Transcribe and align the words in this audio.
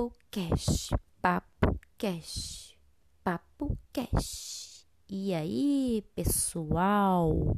Papo 0.00 0.16
Cash, 0.30 0.88
Papo 1.20 1.78
Cash, 1.98 2.74
Papo 3.22 3.76
Cash. 3.92 4.86
E 5.06 5.34
aí, 5.34 6.02
pessoal? 6.14 7.54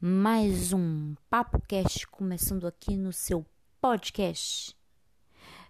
Mais 0.00 0.72
um 0.72 1.14
Papo 1.28 1.60
Cash 1.68 2.06
começando 2.06 2.66
aqui 2.66 2.96
no 2.96 3.12
seu 3.12 3.44
podcast. 3.78 4.74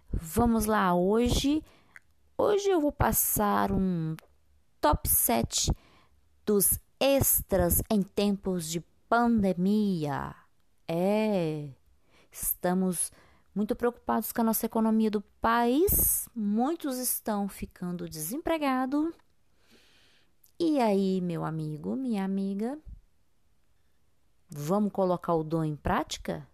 Vamos 0.09 0.65
lá, 0.65 0.95
hoje, 0.95 1.61
hoje 2.37 2.69
eu 2.69 2.79
vou 2.79 2.93
passar 2.93 3.73
um 3.73 4.15
top 4.79 5.09
7 5.09 5.73
dos 6.45 6.79
extras 7.01 7.81
em 7.91 8.01
tempos 8.01 8.69
de 8.69 8.79
pandemia. 9.09 10.33
É, 10.87 11.67
estamos 12.31 13.11
muito 13.57 13.75
preocupados 13.75 14.31
com 14.31 14.41
a 14.41 14.43
nossa 14.43 14.67
economia 14.67 15.09
do 15.09 15.19
país, 15.41 16.29
muitos 16.35 16.99
estão 16.99 17.49
ficando 17.49 18.07
desempregados. 18.07 19.11
E 20.59 20.79
aí, 20.79 21.19
meu 21.21 21.43
amigo, 21.43 21.95
minha 21.95 22.23
amiga, 22.23 22.77
vamos 24.47 24.91
colocar 24.91 25.33
o 25.33 25.43
dom 25.43 25.63
em 25.63 25.75
prática? 25.75 26.47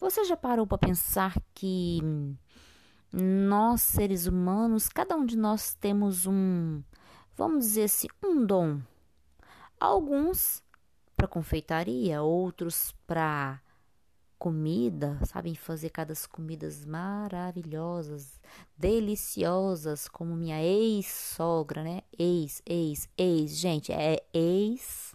Você 0.00 0.24
já 0.24 0.36
parou 0.36 0.66
para 0.66 0.76
pensar 0.76 1.36
que 1.54 2.00
nós, 3.12 3.80
seres 3.80 4.26
humanos, 4.26 4.88
cada 4.88 5.14
um 5.14 5.24
de 5.24 5.38
nós 5.38 5.72
temos 5.74 6.26
um, 6.26 6.82
vamos 7.36 7.64
dizer 7.64 7.84
assim, 7.84 8.08
um 8.24 8.44
dom. 8.44 8.80
Alguns 9.78 10.64
para 11.16 11.28
confeitaria, 11.28 12.22
outros 12.22 12.92
para 13.06 13.60
comida, 14.38 15.18
sabem 15.24 15.54
fazer 15.54 15.90
cada 15.90 16.12
comidas 16.30 16.84
maravilhosas, 16.84 18.40
deliciosas, 18.76 20.08
como 20.08 20.36
minha 20.36 20.62
ex-sogra, 20.62 21.82
né? 21.82 22.02
Ex, 22.18 22.62
ex, 22.66 23.08
ex, 23.16 23.50
gente, 23.56 23.92
é 23.92 24.22
ex-sogra, 24.32 25.12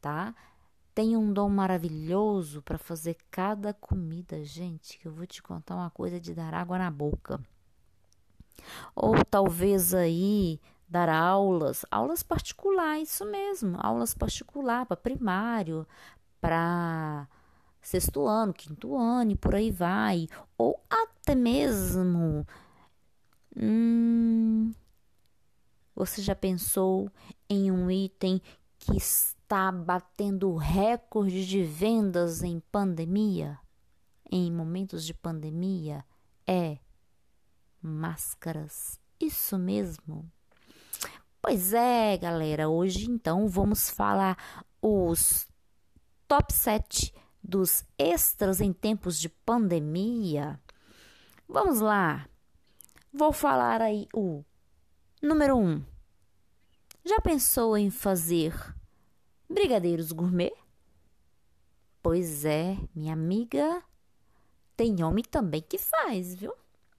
tá? 0.00 0.34
Tem 0.94 1.16
um 1.16 1.32
dom 1.32 1.48
maravilhoso 1.48 2.60
para 2.62 2.78
fazer 2.78 3.16
cada 3.30 3.72
comida, 3.72 4.44
gente, 4.44 4.98
que 4.98 5.08
eu 5.08 5.12
vou 5.12 5.26
te 5.26 5.42
contar 5.42 5.74
uma 5.74 5.90
coisa 5.90 6.20
de 6.20 6.34
dar 6.34 6.52
água 6.54 6.78
na 6.78 6.90
boca. 6.90 7.40
Ou 8.94 9.24
talvez 9.24 9.94
aí 9.94 10.60
dar 10.86 11.08
aulas, 11.08 11.86
aulas 11.90 12.22
particulares, 12.22 13.14
isso 13.14 13.24
mesmo, 13.24 13.78
aulas 13.80 14.12
particular 14.12 14.84
para 14.84 14.94
primário, 14.94 15.86
para 16.42 17.28
sexto 17.80 18.26
ano, 18.26 18.52
quinto 18.52 18.96
ano 18.96 19.30
e 19.30 19.36
por 19.36 19.54
aí 19.54 19.70
vai, 19.70 20.26
ou 20.58 20.78
até 20.90 21.36
mesmo 21.36 22.44
hum, 23.56 24.72
você 25.94 26.20
já 26.20 26.34
pensou 26.34 27.08
em 27.48 27.70
um 27.70 27.88
item 27.88 28.42
que 28.76 28.96
está 28.96 29.70
batendo 29.70 30.56
recorde 30.56 31.46
de 31.46 31.62
vendas 31.62 32.42
em 32.42 32.58
pandemia? 32.72 33.58
Em 34.30 34.50
momentos 34.50 35.04
de 35.04 35.14
pandemia? 35.14 36.04
É 36.46 36.78
máscaras. 37.80 38.98
Isso 39.20 39.58
mesmo. 39.58 40.28
Pois 41.40 41.72
é, 41.72 42.16
galera, 42.16 42.68
hoje 42.68 43.10
então 43.10 43.48
vamos 43.48 43.90
falar 43.90 44.36
os 44.80 45.46
top 46.32 46.50
7 46.50 47.12
dos 47.44 47.84
extras 47.98 48.62
em 48.62 48.72
tempos 48.72 49.20
de 49.20 49.28
pandemia. 49.28 50.58
Vamos 51.46 51.78
lá. 51.78 52.26
Vou 53.12 53.34
falar 53.34 53.82
aí 53.82 54.08
o 54.14 54.42
número 55.20 55.58
1. 55.58 55.60
Um. 55.60 55.84
Já 57.04 57.20
pensou 57.20 57.76
em 57.76 57.90
fazer 57.90 58.54
brigadeiros 59.46 60.10
gourmet? 60.10 60.54
Pois 62.02 62.46
é, 62.46 62.78
minha 62.94 63.12
amiga, 63.12 63.82
tem 64.74 65.04
homem 65.04 65.22
também 65.22 65.60
que 65.60 65.76
faz, 65.76 66.34
viu? 66.34 66.54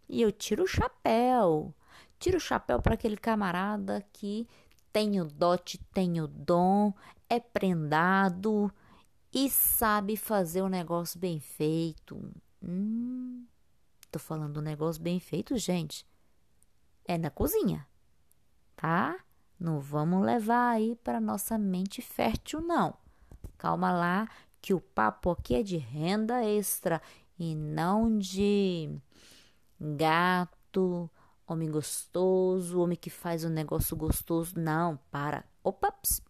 E 0.08 0.22
eu 0.22 0.32
tiro 0.32 0.62
o 0.62 0.68
chapéu. 0.68 1.74
Tiro 2.20 2.38
o 2.38 2.40
chapéu 2.40 2.80
para 2.80 2.94
aquele 2.94 3.18
camarada 3.18 4.06
que 4.14 4.48
tem 4.92 5.20
o 5.20 5.26
dote, 5.26 5.80
tem 5.92 6.22
o 6.22 6.28
dom, 6.28 6.94
é 7.28 7.40
prendado, 7.40 8.72
e 9.34 9.50
sabe 9.50 10.16
fazer 10.16 10.62
um 10.62 10.70
negócio 10.70 11.20
bem 11.20 11.40
feito. 11.40 12.32
Hum, 12.62 13.46
tô 14.12 14.20
falando 14.20 14.60
um 14.60 14.64
negócio 14.64 15.02
bem 15.02 15.20
feito, 15.20 15.58
gente. 15.58 16.06
É 17.06 17.18
na 17.18 17.30
cozinha, 17.30 17.88
tá? 18.76 19.20
Não 19.60 19.80
vamos 19.80 20.24
levar 20.24 20.70
aí 20.70 20.96
para 20.98 21.20
nossa 21.20 21.58
mente 21.58 22.02
fértil, 22.02 22.62
não. 22.62 22.94
Calma 23.58 23.92
lá, 23.92 24.30
que 24.62 24.74
o 24.74 24.80
papo 24.80 25.32
aqui 25.32 25.56
é 25.56 25.64
de 25.64 25.78
renda 25.78 26.44
extra 26.44 27.02
e 27.38 27.56
não 27.56 28.18
de 28.18 28.90
gato, 29.80 31.10
homem 31.48 31.70
gostoso, 31.70 32.80
homem 32.80 32.98
que 32.98 33.10
faz 33.10 33.44
um 33.44 33.50
negócio 33.50 33.96
gostoso. 33.98 34.58
Não, 34.58 34.98
para. 35.12 35.44
Opa, 35.64 35.92
pss, 35.92 36.22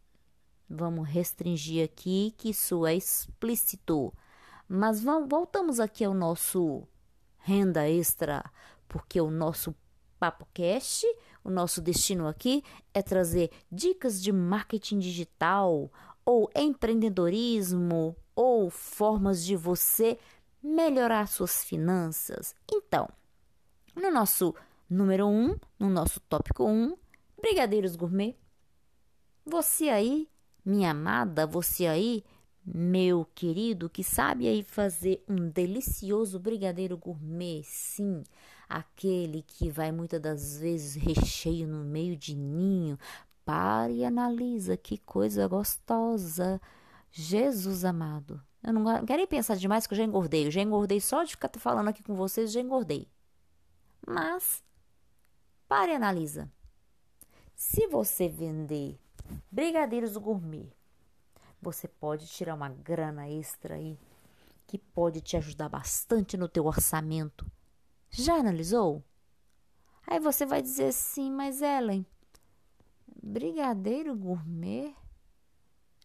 Vamos 0.70 1.08
restringir 1.08 1.86
aqui 1.86 2.34
que 2.38 2.50
isso 2.50 2.86
é 2.86 2.96
explícito. 2.96 4.14
Mas 4.68 5.04
vamos, 5.04 5.30
voltamos 5.30 5.80
aqui 5.80 6.04
ao 6.04 6.14
nosso 6.14 6.88
renda 7.38 7.88
extra, 7.90 8.44
porque 8.88 9.20
o 9.20 9.30
nosso 9.30 9.76
Papo 10.18 10.48
Cash, 10.54 11.04
o 11.44 11.50
nosso 11.50 11.82
destino 11.82 12.28
aqui 12.28 12.64
é 12.94 13.02
trazer 13.02 13.52
dicas 13.70 14.22
de 14.22 14.32
marketing 14.32 15.00
digital 15.00 15.92
ou 16.26 16.50
empreendedorismo 16.56 18.16
ou 18.34 18.70
formas 18.70 19.44
de 19.44 19.56
você 19.56 20.18
melhorar 20.64 21.28
suas 21.28 21.64
finanças. 21.64 22.56
Então, 22.72 23.10
no 23.94 24.10
nosso 24.10 24.56
número 24.90 25.28
1, 25.28 25.30
um, 25.30 25.60
no 25.78 25.90
nosso 25.90 26.22
tópico 26.22 26.64
1, 26.64 26.70
um, 26.70 26.98
brigadeiros 27.40 27.98
gourmet. 27.98 28.36
Você 29.46 29.90
aí 29.90 30.30
minha 30.66 30.92
amada, 30.92 31.46
você 31.46 31.86
aí, 31.88 32.24
meu 32.66 33.26
querido, 33.36 33.90
que 33.90 34.04
sabe 34.04 34.48
aí 34.48 34.64
fazer 34.64 35.24
um 35.28 35.50
delicioso 35.50 36.40
brigadeiro 36.40 36.98
gourmet, 36.98 37.62
sim, 37.64 38.24
aquele 38.70 39.44
que 39.44 39.70
vai 39.70 39.92
muitas 39.92 40.22
das 40.22 40.58
vezes 40.58 40.96
recheio 40.96 41.68
no 41.68 41.84
meio 41.84 42.16
de 42.16 42.36
ninho. 42.36 42.98
Pare 43.46 43.96
e 43.96 44.06
analisa 44.06 44.78
que 44.78 44.98
coisa 44.98 45.48
gostosa. 45.48 46.62
Jesus 47.12 47.84
amado. 47.84 48.42
Eu 48.64 48.72
não 48.72 49.06
quero 49.06 49.18
nem 49.18 49.28
pensar 49.28 49.58
demais 49.58 49.86
que 49.86 49.94
eu 49.94 49.98
já 49.98 50.04
engordei. 50.04 50.48
Eu 50.48 50.52
já 50.52 50.62
engordei 50.62 51.02
só 51.02 51.24
de 51.24 51.32
ficar 51.32 51.52
falando 51.58 51.90
aqui 51.90 52.02
com 52.02 52.16
vocês, 52.16 52.52
já 52.52 52.62
engordei. 52.62 53.08
Mas 54.08 54.64
pare 55.68 55.92
e 55.92 55.96
analisa. 55.96 56.50
Se 57.54 57.88
você 57.88 58.30
vender 58.30 58.98
Brigadeiros 59.52 60.18
gourmet. 60.18 60.72
Você 61.62 61.88
pode 61.88 62.28
tirar 62.28 62.56
uma 62.56 62.70
grana 62.70 63.30
extra 63.30 63.76
aí 63.76 63.98
que 64.68 64.78
pode 64.78 65.22
te 65.22 65.38
ajudar 65.38 65.70
bastante 65.70 66.36
no 66.36 66.48
teu 66.48 66.66
orçamento. 66.66 67.46
Já 68.10 68.36
analisou? 68.36 69.04
Aí 70.06 70.20
você 70.20 70.46
vai 70.46 70.62
dizer 70.62 70.88
assim, 70.88 71.32
mas 71.32 71.62
Ellen, 71.62 72.06
brigadeiro 73.22 74.16
gourmet 74.16 74.94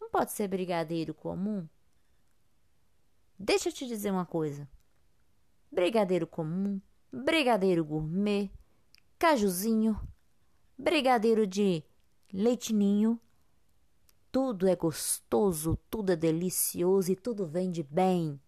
não 0.00 0.08
pode 0.10 0.32
ser 0.32 0.48
brigadeiro 0.48 1.12
comum? 1.12 1.68
Deixa 3.38 3.68
eu 3.68 3.72
te 3.72 3.86
dizer 3.86 4.10
uma 4.10 4.24
coisa. 4.24 4.68
Brigadeiro 5.70 6.26
comum, 6.26 6.80
brigadeiro 7.12 7.84
gourmet, 7.84 8.50
cajuzinho, 9.18 10.00
brigadeiro 10.78 11.46
de 11.46 11.84
leitinho. 12.32 13.20
Tudo 14.30 14.68
é 14.68 14.76
gostoso, 14.76 15.78
tudo 15.90 16.12
é 16.12 16.16
delicioso 16.16 17.10
e 17.10 17.16
tudo 17.16 17.46
vende 17.46 17.82
bem. 17.82 18.40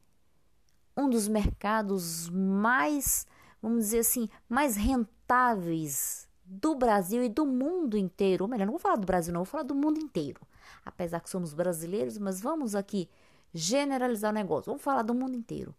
Um 0.96 1.08
dos 1.08 1.26
mercados 1.26 2.28
mais, 2.28 3.26
vamos 3.62 3.84
dizer 3.84 4.00
assim, 4.00 4.28
mais 4.48 4.76
rentáveis 4.76 6.28
do 6.44 6.74
Brasil 6.74 7.24
e 7.24 7.28
do 7.28 7.46
mundo 7.46 7.96
inteiro. 7.96 8.44
Ou 8.44 8.50
melhor, 8.50 8.66
não 8.66 8.72
vou 8.72 8.80
falar 8.80 8.96
do 8.96 9.06
Brasil, 9.06 9.32
não, 9.32 9.40
vou 9.40 9.50
falar 9.50 9.62
do 9.62 9.74
mundo 9.74 9.98
inteiro. 9.98 10.40
Apesar 10.84 11.20
que 11.20 11.30
somos 11.30 11.54
brasileiros, 11.54 12.18
mas 12.18 12.40
vamos 12.40 12.74
aqui 12.74 13.08
generalizar 13.54 14.30
o 14.30 14.34
negócio. 14.34 14.70
Vamos 14.70 14.82
falar 14.82 15.02
do 15.02 15.14
mundo 15.14 15.36
inteiro. 15.36 15.74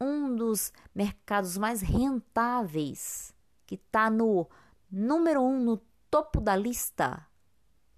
Um 0.00 0.34
dos 0.34 0.72
mercados 0.94 1.58
mais 1.58 1.80
rentáveis, 1.80 3.34
que 3.66 3.74
está 3.74 4.10
no 4.10 4.46
número 4.90 5.42
um, 5.42 5.58
no 5.58 5.80
topo 6.10 6.40
da 6.40 6.56
lista, 6.56 7.26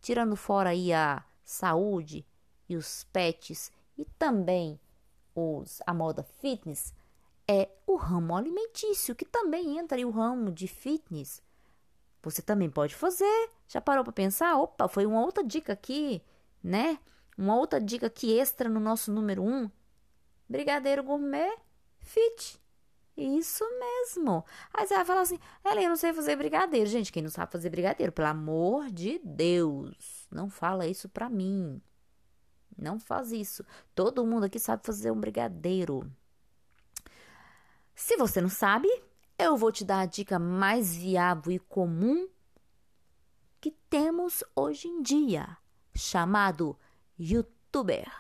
tirando 0.03 0.37
fora 0.37 0.71
aí 0.71 0.93
a 0.93 1.25
saúde 1.45 2.27
e 2.69 2.77
os 2.77 3.05
pets 3.05 3.71
e 3.97 4.05
também 4.05 4.79
os, 5.35 5.81
a 5.87 5.95
moda 5.95 6.23
fitness, 6.23 6.93
é 7.49 7.69
o 7.87 7.97
ramo 7.97 8.37
alimentício, 8.37 9.15
que 9.15 9.25
também 9.25 9.79
entra 9.79 9.99
em 9.99 10.05
o 10.05 10.11
ramo 10.11 10.51
de 10.51 10.67
fitness. 10.69 11.43
Você 12.23 12.43
também 12.43 12.71
pode 12.71 12.95
fazer. 12.95 13.51
Já 13.67 13.81
parou 13.81 14.05
para 14.05 14.13
pensar? 14.13 14.57
Opa, 14.57 14.89
foi 14.89 15.07
uma 15.07 15.23
outra 15.23 15.43
dica 15.43 15.73
aqui, 15.73 16.23
né? 16.63 16.99
Uma 17.37 17.57
outra 17.57 17.81
dica 17.81 18.07
aqui 18.07 18.39
extra 18.39 18.69
no 18.69 18.79
nosso 18.79 19.11
número 19.11 19.43
1. 19.43 19.47
Um. 19.47 19.71
Brigadeiro 20.49 21.03
gourmet 21.03 21.57
fit. 21.99 22.62
Isso 23.17 23.65
mesmo. 23.79 24.45
Aí 24.73 24.87
você 24.87 24.95
vai 24.95 25.05
falar 25.05 25.21
assim, 25.21 25.39
Ela, 25.63 25.83
eu 25.83 25.89
não 25.89 25.97
sei 25.97 26.13
fazer 26.13 26.37
brigadeiro. 26.37 26.89
Gente, 26.89 27.13
quem 27.13 27.23
não 27.23 27.31
sabe 27.31 27.53
fazer 27.53 27.69
brigadeiro, 27.69 28.13
pelo 28.13 28.29
amor 28.29 28.91
de 28.91 29.21
Deus, 29.23 30.27
não 30.31 30.49
fala 30.49 30.87
isso 30.87 31.09
pra 31.09 31.29
mim. 31.29 31.81
Não 32.77 32.99
faz 32.99 33.33
isso. 33.33 33.65
Todo 33.95 34.27
mundo 34.27 34.45
aqui 34.45 34.59
sabe 34.59 34.85
fazer 34.85 35.11
um 35.11 35.21
brigadeiro. 35.21 36.11
Se 37.95 38.17
você 38.17 38.41
não 38.41 38.49
sabe, 38.49 38.89
eu 39.39 39.57
vou 39.57 39.71
te 39.71 39.85
dar 39.85 40.01
a 40.01 40.07
dica 40.07 40.39
mais 40.39 40.97
viável 40.97 41.53
e 41.53 41.59
comum 41.59 42.29
que 43.61 43.71
temos 43.89 44.43
hoje 44.57 44.89
em 44.89 45.03
dia, 45.03 45.57
chamado 45.95 46.77
youtuber. 47.19 48.11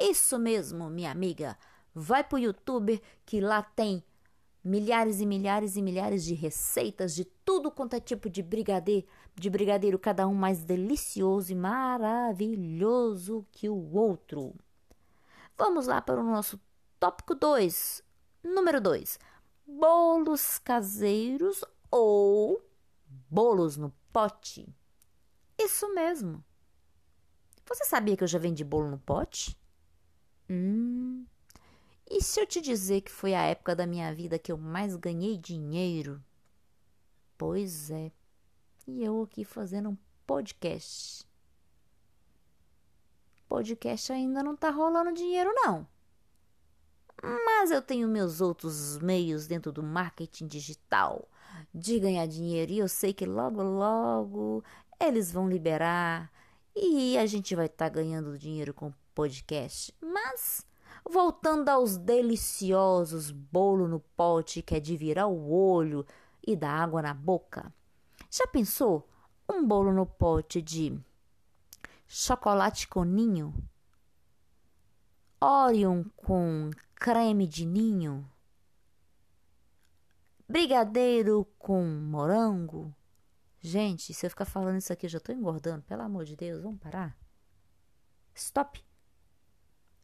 Isso 0.00 0.38
mesmo, 0.38 0.88
minha 0.90 1.10
amiga. 1.10 1.56
Vai 2.00 2.22
pro 2.22 2.38
YouTube 2.38 3.02
que 3.26 3.40
lá 3.40 3.60
tem 3.60 4.04
milhares 4.62 5.20
e 5.20 5.26
milhares 5.26 5.76
e 5.76 5.82
milhares 5.82 6.24
de 6.24 6.32
receitas 6.32 7.12
de 7.12 7.24
tudo 7.24 7.72
quanto 7.72 7.94
é 7.94 8.00
tipo 8.00 8.30
de 8.30 8.40
brigadeiro, 8.40 9.04
de 9.34 9.50
brigadeiro, 9.50 9.98
cada 9.98 10.28
um 10.28 10.34
mais 10.34 10.62
delicioso 10.62 11.50
e 11.50 11.56
maravilhoso 11.56 13.44
que 13.50 13.68
o 13.68 13.96
outro. 13.96 14.54
Vamos 15.56 15.88
lá 15.88 16.00
para 16.00 16.20
o 16.20 16.24
nosso 16.24 16.60
tópico 17.00 17.34
2. 17.34 18.04
Número 18.44 18.80
2. 18.80 19.18
Bolos 19.66 20.58
caseiros 20.58 21.64
ou 21.90 22.62
bolos 23.28 23.76
no 23.76 23.92
pote. 24.12 24.72
Isso 25.58 25.92
mesmo. 25.94 26.44
Você 27.66 27.84
sabia 27.84 28.16
que 28.16 28.22
eu 28.22 28.28
já 28.28 28.38
vendi 28.38 28.62
bolo 28.62 28.88
no 28.88 28.98
pote? 28.98 29.58
Hum. 30.48 31.26
E 32.10 32.22
se 32.22 32.40
eu 32.40 32.46
te 32.46 32.60
dizer 32.60 33.02
que 33.02 33.10
foi 33.10 33.34
a 33.34 33.42
época 33.42 33.76
da 33.76 33.86
minha 33.86 34.14
vida 34.14 34.38
que 34.38 34.50
eu 34.50 34.56
mais 34.56 34.96
ganhei 34.96 35.36
dinheiro? 35.36 36.22
Pois 37.36 37.90
é. 37.90 38.10
E 38.86 39.04
eu 39.04 39.22
aqui 39.22 39.44
fazendo 39.44 39.90
um 39.90 39.98
podcast. 40.26 41.26
Podcast 43.46 44.12
ainda 44.12 44.42
não 44.42 44.56
tá 44.56 44.70
rolando 44.70 45.12
dinheiro, 45.12 45.52
não. 45.54 45.86
Mas 47.22 47.70
eu 47.70 47.82
tenho 47.82 48.08
meus 48.08 48.40
outros 48.40 48.98
meios 48.98 49.46
dentro 49.46 49.72
do 49.72 49.82
marketing 49.82 50.46
digital 50.46 51.28
de 51.74 51.98
ganhar 51.98 52.26
dinheiro 52.26 52.72
e 52.72 52.78
eu 52.78 52.88
sei 52.88 53.12
que 53.12 53.26
logo, 53.26 53.62
logo 53.62 54.64
eles 55.00 55.32
vão 55.32 55.48
liberar 55.48 56.30
e 56.74 57.18
a 57.18 57.26
gente 57.26 57.54
vai 57.54 57.66
estar 57.66 57.86
tá 57.86 57.94
ganhando 57.94 58.38
dinheiro 58.38 58.72
com 58.72 58.92
podcast. 59.14 59.92
Mas 60.00 60.67
voltando 61.10 61.68
aos 61.68 61.96
deliciosos 61.96 63.30
bolo 63.30 63.88
no 63.88 64.00
pote 64.00 64.62
que 64.62 64.74
é 64.74 64.80
de 64.80 64.96
virar 64.96 65.26
o 65.26 65.50
olho 65.50 66.06
e 66.46 66.54
dar 66.54 66.82
água 66.82 67.02
na 67.02 67.14
boca. 67.14 67.72
Já 68.30 68.46
pensou 68.46 69.08
um 69.48 69.66
bolo 69.66 69.92
no 69.92 70.06
pote 70.06 70.60
de 70.60 70.98
chocolate 72.06 72.86
com 72.88 73.04
ninho? 73.04 73.54
Orion 75.40 76.04
com 76.16 76.70
creme 76.94 77.46
de 77.46 77.64
ninho? 77.64 78.28
Brigadeiro 80.48 81.46
com 81.58 81.84
morango? 81.84 82.94
Gente, 83.60 84.14
se 84.14 84.24
eu 84.24 84.30
ficar 84.30 84.44
falando 84.44 84.78
isso 84.78 84.92
aqui, 84.92 85.06
eu 85.06 85.10
já 85.10 85.20
tô 85.20 85.32
engordando. 85.32 85.82
Pelo 85.82 86.02
amor 86.02 86.24
de 86.24 86.36
Deus, 86.36 86.62
vamos 86.62 86.80
parar? 86.80 87.16
Stop! 88.34 88.87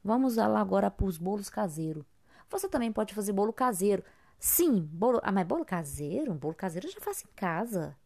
Vamos 0.04 0.36
lá 0.36 0.60
agora 0.60 0.90
para 0.90 1.06
os 1.06 1.16
bolos 1.16 1.48
caseiros. 1.48 2.04
Você 2.50 2.68
também 2.68 2.92
pode 2.92 3.14
fazer 3.14 3.32
bolo 3.32 3.54
caseiro. 3.54 4.04
Sim, 4.38 4.82
bolo. 4.92 5.18
Ah, 5.22 5.32
mas 5.32 5.46
bolo 5.46 5.64
caseiro? 5.64 6.34
Bolo 6.34 6.54
caseiro 6.54 6.86
eu 6.86 6.92
já 6.92 7.00
faço 7.00 7.24
em 7.26 7.34
casa. 7.34 7.96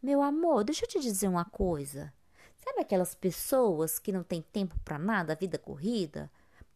Meu 0.00 0.22
amor, 0.22 0.62
deixa 0.62 0.84
eu 0.84 0.88
te 0.88 1.00
dizer 1.00 1.26
uma 1.26 1.44
coisa. 1.44 2.12
Sabe 2.56 2.80
aquelas 2.80 3.14
pessoas 3.14 3.98
que 3.98 4.12
não 4.12 4.22
têm 4.22 4.40
tempo 4.40 4.78
para 4.84 4.98
nada, 4.98 5.34
vida 5.34 5.58
corrida? 5.58 6.30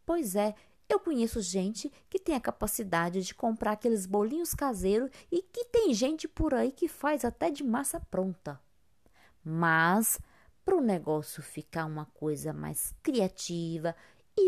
Pois 0.05 0.35
é, 0.35 0.53
eu 0.89 0.99
conheço 0.99 1.41
gente 1.41 1.89
que 2.09 2.19
tem 2.19 2.35
a 2.35 2.41
capacidade 2.41 3.21
de 3.21 3.33
comprar 3.33 3.71
aqueles 3.71 4.05
bolinhos 4.05 4.53
caseiros 4.53 5.09
e 5.31 5.41
que 5.41 5.63
tem 5.65 5.93
gente 5.93 6.27
por 6.27 6.53
aí 6.53 6.73
que 6.73 6.89
faz 6.89 7.23
até 7.23 7.49
de 7.49 7.63
massa 7.63 8.01
pronta. 8.01 8.59
Mas 9.43 10.19
para 10.65 10.75
o 10.75 10.81
negócio 10.81 11.41
ficar 11.41 11.85
uma 11.85 12.05
coisa 12.07 12.51
mais 12.51 12.93
criativa 13.01 13.95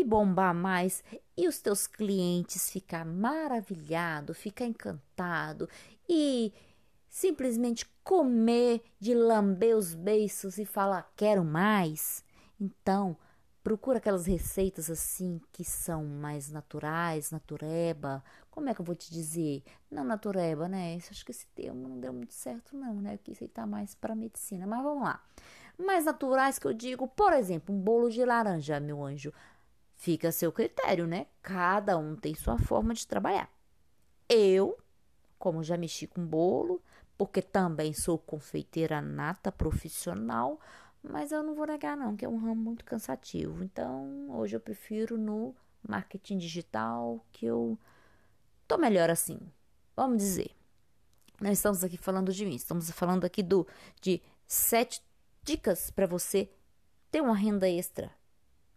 e 0.00 0.04
bombar 0.04 0.54
mais 0.54 1.04
e 1.36 1.46
os 1.48 1.60
teus 1.60 1.86
clientes 1.86 2.70
ficar 2.70 3.04
maravilhado, 3.04 4.34
ficar 4.34 4.66
encantado 4.66 5.68
e 6.08 6.52
simplesmente 7.08 7.86
comer 8.02 8.82
de 8.98 9.14
lamber 9.14 9.76
os 9.76 9.94
beiços 9.94 10.58
e 10.58 10.64
falar 10.64 11.12
quero 11.16 11.44
mais. 11.44 12.24
Então, 12.60 13.16
procura 13.62 13.98
aquelas 13.98 14.26
receitas 14.26 14.90
assim 14.90 15.40
que 15.52 15.64
são 15.64 16.04
mais 16.04 16.50
naturais, 16.50 17.30
natureba. 17.30 18.22
Como 18.50 18.68
é 18.68 18.74
que 18.74 18.80
eu 18.80 18.84
vou 18.84 18.94
te 18.94 19.10
dizer? 19.10 19.62
Não 19.90 20.04
natureba, 20.04 20.68
né? 20.68 20.98
Acho 21.10 21.24
que 21.24 21.30
esse 21.30 21.46
termo 21.54 21.88
não 21.88 21.98
deu 21.98 22.12
muito 22.12 22.34
certo 22.34 22.76
não, 22.76 23.00
né? 23.00 23.18
Que 23.22 23.32
isso 23.32 23.42
aí 23.42 23.48
tá 23.48 23.66
mais 23.66 23.94
para 23.94 24.14
medicina. 24.14 24.66
Mas 24.66 24.82
vamos 24.82 25.04
lá. 25.04 25.22
Mais 25.78 26.04
naturais 26.04 26.58
que 26.58 26.66
eu 26.66 26.72
digo, 26.72 27.08
por 27.08 27.32
exemplo, 27.32 27.74
um 27.74 27.78
bolo 27.80 28.10
de 28.10 28.24
laranja, 28.24 28.78
meu 28.78 29.02
anjo. 29.02 29.32
Fica 30.04 30.28
a 30.28 30.32
seu 30.32 30.52
critério, 30.52 31.06
né? 31.06 31.28
Cada 31.40 31.96
um 31.96 32.14
tem 32.14 32.34
sua 32.34 32.58
forma 32.58 32.92
de 32.92 33.06
trabalhar. 33.06 33.50
Eu, 34.28 34.76
como 35.38 35.64
já 35.64 35.78
mexi 35.78 36.06
com 36.06 36.22
bolo, 36.26 36.82
porque 37.16 37.40
também 37.40 37.94
sou 37.94 38.18
confeiteira 38.18 39.00
nata 39.00 39.50
profissional, 39.50 40.60
mas 41.02 41.32
eu 41.32 41.42
não 41.42 41.54
vou 41.54 41.66
negar 41.66 41.96
não, 41.96 42.14
que 42.14 42.22
é 42.22 42.28
um 42.28 42.36
ramo 42.36 42.54
muito 42.54 42.84
cansativo. 42.84 43.64
Então, 43.64 44.28
hoje 44.28 44.54
eu 44.54 44.60
prefiro 44.60 45.16
no 45.16 45.56
marketing 45.88 46.36
digital, 46.36 47.24
que 47.32 47.46
eu 47.46 47.78
tô 48.68 48.76
melhor 48.76 49.08
assim. 49.08 49.40
Vamos 49.96 50.18
dizer. 50.18 50.50
Não 51.40 51.50
estamos 51.50 51.82
aqui 51.82 51.96
falando 51.96 52.30
de 52.30 52.44
mim, 52.44 52.56
estamos 52.56 52.90
falando 52.90 53.24
aqui 53.24 53.42
do 53.42 53.66
de 54.02 54.20
sete 54.46 55.02
dicas 55.42 55.90
para 55.90 56.06
você 56.06 56.50
ter 57.10 57.22
uma 57.22 57.34
renda 57.34 57.66
extra 57.66 58.12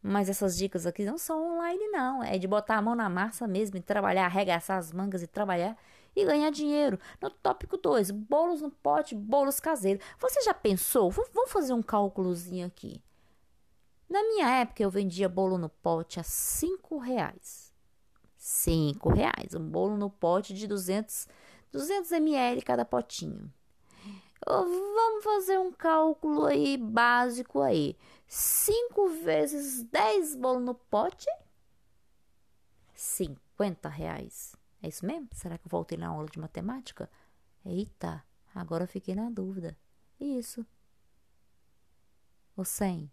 mas 0.08 0.30
essas 0.30 0.58
dicas 0.58 0.86
aqui 0.86 1.04
não 1.04 1.18
são 1.18 1.56
online, 1.56 1.88
não. 1.90 2.24
É 2.24 2.38
de 2.38 2.48
botar 2.48 2.78
a 2.78 2.82
mão 2.82 2.96
na 2.96 3.10
massa 3.10 3.46
mesmo 3.48 3.78
e 3.78 3.82
trabalhar, 3.82 4.26
arregaçar 4.26 4.78
as 4.78 4.94
mangas 4.94 5.22
e 5.22 5.28
trabalhar 5.28 5.78
e 6.16 6.24
ganhar 6.24 6.50
dinheiro. 6.50 6.98
No 7.22 7.30
tópico 7.30 7.78
2, 7.78 8.12
bolos 8.12 8.62
no 8.62 8.72
pote, 8.72 9.14
bolos 9.14 9.60
caseiros. 9.60 10.04
Você 10.20 10.42
já 10.42 10.54
pensou? 10.54 11.12
Vamos 11.12 11.52
fazer 11.52 11.74
um 11.74 11.84
cálculozinho 11.84 12.66
aqui. 12.66 13.04
Na 14.10 14.24
minha 14.24 14.50
época, 14.62 14.82
eu 14.82 14.90
vendia 14.90 15.28
bolo 15.28 15.58
no 15.58 15.68
pote 15.68 16.20
a 16.20 16.24
5 16.24 16.98
reais. 16.98 17.74
5 18.38 19.10
reais. 19.10 19.54
Um 19.54 19.70
bolo 19.70 19.98
no 19.98 20.10
pote 20.10 20.54
de 20.54 20.68
200, 20.68 21.28
200 21.72 22.12
ml 22.14 22.62
cada 22.62 22.86
potinho. 22.86 23.52
Vamos 24.46 25.24
fazer 25.24 25.60
um 25.60 25.72
cálculo 25.74 26.46
aí 26.46 26.78
básico 26.78 27.62
aí. 27.62 27.98
5 28.28 29.10
vezes 29.24 29.84
10 29.84 30.36
bolos 30.36 30.64
no 30.64 30.76
pote? 30.76 31.28
50 32.94 33.88
reais. 33.88 34.56
É 34.82 34.90
isso 34.90 35.06
mesmo? 35.06 35.30
Será 35.34 35.58
que 35.58 35.66
eu 35.66 35.70
voltei 35.70 35.98
na 35.98 36.10
aula 36.10 36.28
de 36.28 36.40
matemática? 36.40 37.10
Eita, 37.66 38.24
agora 38.54 38.84
eu 38.84 38.88
fiquei 38.88 39.16
na 39.16 39.30
dúvida. 39.30 39.78
Isso. 40.20 40.66
Ou 42.56 42.66
100? 42.66 43.12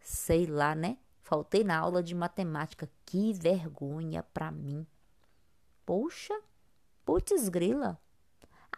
Sei 0.00 0.46
lá, 0.46 0.74
né? 0.74 0.98
Faltei 1.22 1.64
na 1.64 1.78
aula 1.78 2.02
de 2.02 2.14
matemática. 2.14 2.90
Que 3.04 3.32
vergonha 3.32 4.22
pra 4.22 4.50
mim. 4.50 4.86
Poxa, 5.84 6.38
putz 7.04 7.48
grila. 7.48 8.00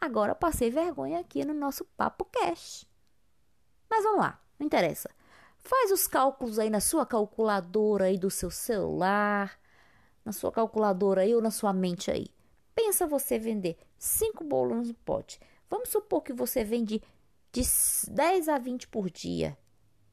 Agora 0.00 0.35
passei 0.35 0.71
vergonha 0.71 1.21
aqui 1.21 1.45
no 1.45 1.55
nosso 1.55 1.85
Papo 1.97 2.25
Cash. 2.26 2.87
Mas 3.88 4.05
vamos 4.05 4.21
lá, 4.21 4.43
não 4.59 4.67
interessa. 4.67 5.11
Faz 5.66 5.90
os 5.90 6.06
cálculos 6.06 6.61
aí 6.61 6.70
na 6.70 6.78
sua 6.78 7.04
calculadora 7.04 8.04
aí 8.04 8.16
do 8.16 8.30
seu 8.30 8.52
celular, 8.52 9.58
na 10.25 10.30
sua 10.30 10.52
calculadora 10.52 11.23
aí 11.23 11.35
ou 11.35 11.42
na 11.42 11.50
sua 11.50 11.73
mente 11.73 12.08
aí. 12.08 12.28
Pensa 12.73 13.04
você 13.04 13.37
vender 13.37 13.76
cinco 13.99 14.44
bolos 14.44 14.87
no 14.87 14.94
pote. 14.94 15.40
Vamos 15.68 15.88
supor 15.88 16.23
que 16.23 16.32
você 16.32 16.62
vende 16.62 17.02
de 17.50 17.62
10 18.08 18.49
a 18.49 18.58
20 18.58 18.87
por 18.87 19.11
dia. 19.11 19.58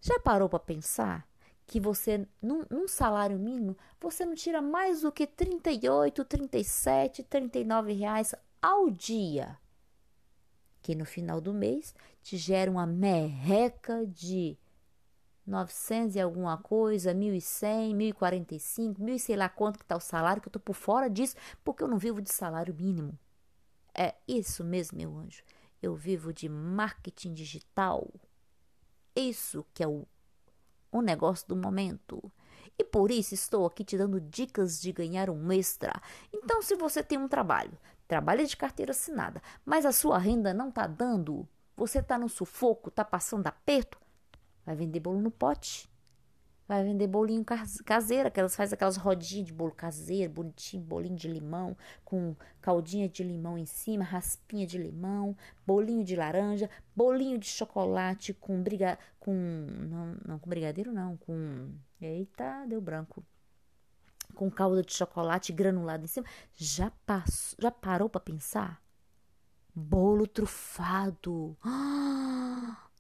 Já 0.02 0.20
parou 0.20 0.50
para 0.50 0.58
pensar 0.58 1.28
que 1.68 1.80
você, 1.80 2.28
num, 2.42 2.66
num, 2.68 2.88
salário 2.88 3.38
mínimo, 3.38 3.78
você 4.02 4.26
não 4.26 4.34
tira 4.34 4.60
mais 4.60 5.02
do 5.02 5.12
que 5.12 5.28
38, 5.28 6.26
37, 6.26 7.22
39 7.22 7.94
reais 7.94 8.34
ao 8.60 8.90
dia. 8.90 9.56
Que 10.82 10.96
no 10.96 11.06
final 11.06 11.40
do 11.40 11.54
mês 11.54 11.94
te 12.24 12.38
gera 12.38 12.72
uma 12.72 12.88
merreca 12.88 14.04
de 14.08 14.58
900 15.46 16.16
e 16.16 16.22
alguma 16.22 16.58
coisa, 16.58 17.14
1.100, 17.14 17.94
1.045, 18.14 19.00
mil 19.00 19.16
e 19.16 19.20
sei 19.20 19.36
lá 19.36 19.50
quanto 19.50 19.80
que 19.80 19.86
tá 19.86 19.96
o 19.96 20.00
salário, 20.00 20.42
que 20.42 20.48
eu 20.48 20.52
tô 20.52 20.60
por 20.60 20.74
fora 20.74 21.10
disso, 21.10 21.36
porque 21.64 21.84
eu 21.84 21.88
não 21.88 21.98
vivo 21.98 22.22
de 22.22 22.32
salário 22.32 22.74
mínimo. 22.74 23.18
É 23.94 24.16
isso 24.28 24.64
mesmo, 24.64 24.98
meu 24.98 25.16
anjo. 25.18 25.44
Eu 25.82 25.96
vivo 25.96 26.34
de 26.34 26.48
marketing 26.48 27.34
digital. 27.34 28.10
Isso 29.16 29.66
que 29.74 29.84
é 29.84 29.88
o, 29.88 30.08
o 30.92 31.02
negócio 31.02 31.48
do 31.48 31.56
momento. 31.56 32.32
E 32.78 32.84
por 32.84 33.12
isso 33.12 33.34
estou 33.34 33.66
aqui 33.66 33.84
te 33.84 33.98
dando 33.98 34.20
dicas 34.20 34.82
de 34.82 34.92
ganhar 34.92 35.30
um 35.30 35.52
extra. 35.52 36.02
Então, 36.32 36.62
se 36.62 36.76
você 36.76 37.04
tem 37.04 37.18
um 37.18 37.28
trabalho, 37.28 37.78
trabalha 38.08 38.46
de 38.46 38.58
carteira 38.58 38.92
assinada, 38.92 39.42
mas 39.66 39.86
a 39.86 39.92
sua 39.92 40.18
renda 40.18 40.54
não 40.54 40.70
está 40.70 40.88
dando, 40.88 41.48
você 41.76 42.00
está 42.00 42.18
no 42.18 42.30
sufoco, 42.30 42.90
está 42.90 43.06
passando 43.06 43.48
aperto, 43.48 44.00
vai 44.66 44.76
vender 44.76 45.00
bolo 45.00 45.22
no 45.22 45.32
pote. 45.32 45.92
Vai 46.66 46.82
vender 46.82 47.08
bolinho 47.08 47.44
caseiro, 47.86 48.32
que 48.32 48.40
elas 48.40 48.56
fazem 48.56 48.76
aquelas 48.76 48.96
rodinhas 48.96 49.48
de 49.48 49.54
bolo 49.54 49.72
caseiro, 49.72 50.32
bonitinho, 50.32 50.82
bolinho 50.82 51.16
de 51.16 51.28
limão, 51.28 51.76
com 52.06 52.36
caldinha 52.62 53.10
de 53.10 53.22
limão 53.22 53.58
em 53.58 53.66
cima, 53.66 54.04
raspinha 54.04 54.66
de 54.66 54.78
limão, 54.78 55.36
bolinho 55.68 56.06
de 56.06 56.16
laranja, 56.16 56.70
bolinho 56.96 57.38
de 57.38 57.48
chocolate 57.48 58.34
com 58.34 58.64
briga 58.64 58.98
com 59.20 59.34
não, 59.34 60.18
não 60.26 60.40
com 60.40 60.50
brigadeiro 60.50 60.94
não, 60.94 61.18
com 61.18 61.70
eita, 62.02 62.66
deu 62.66 62.80
branco. 62.80 63.26
Com 64.34 64.50
calda 64.50 64.82
de 64.82 64.94
chocolate 64.94 65.52
granulado 65.52 66.06
em 66.06 66.08
cima. 66.08 66.26
Já 66.56 66.92
passou, 67.06 67.58
já 67.62 67.70
parou 67.70 68.10
para 68.10 68.22
pensar? 68.22 68.82
Bolo 69.76 70.26
trufado. 70.26 71.58
Ah! 71.66 72.13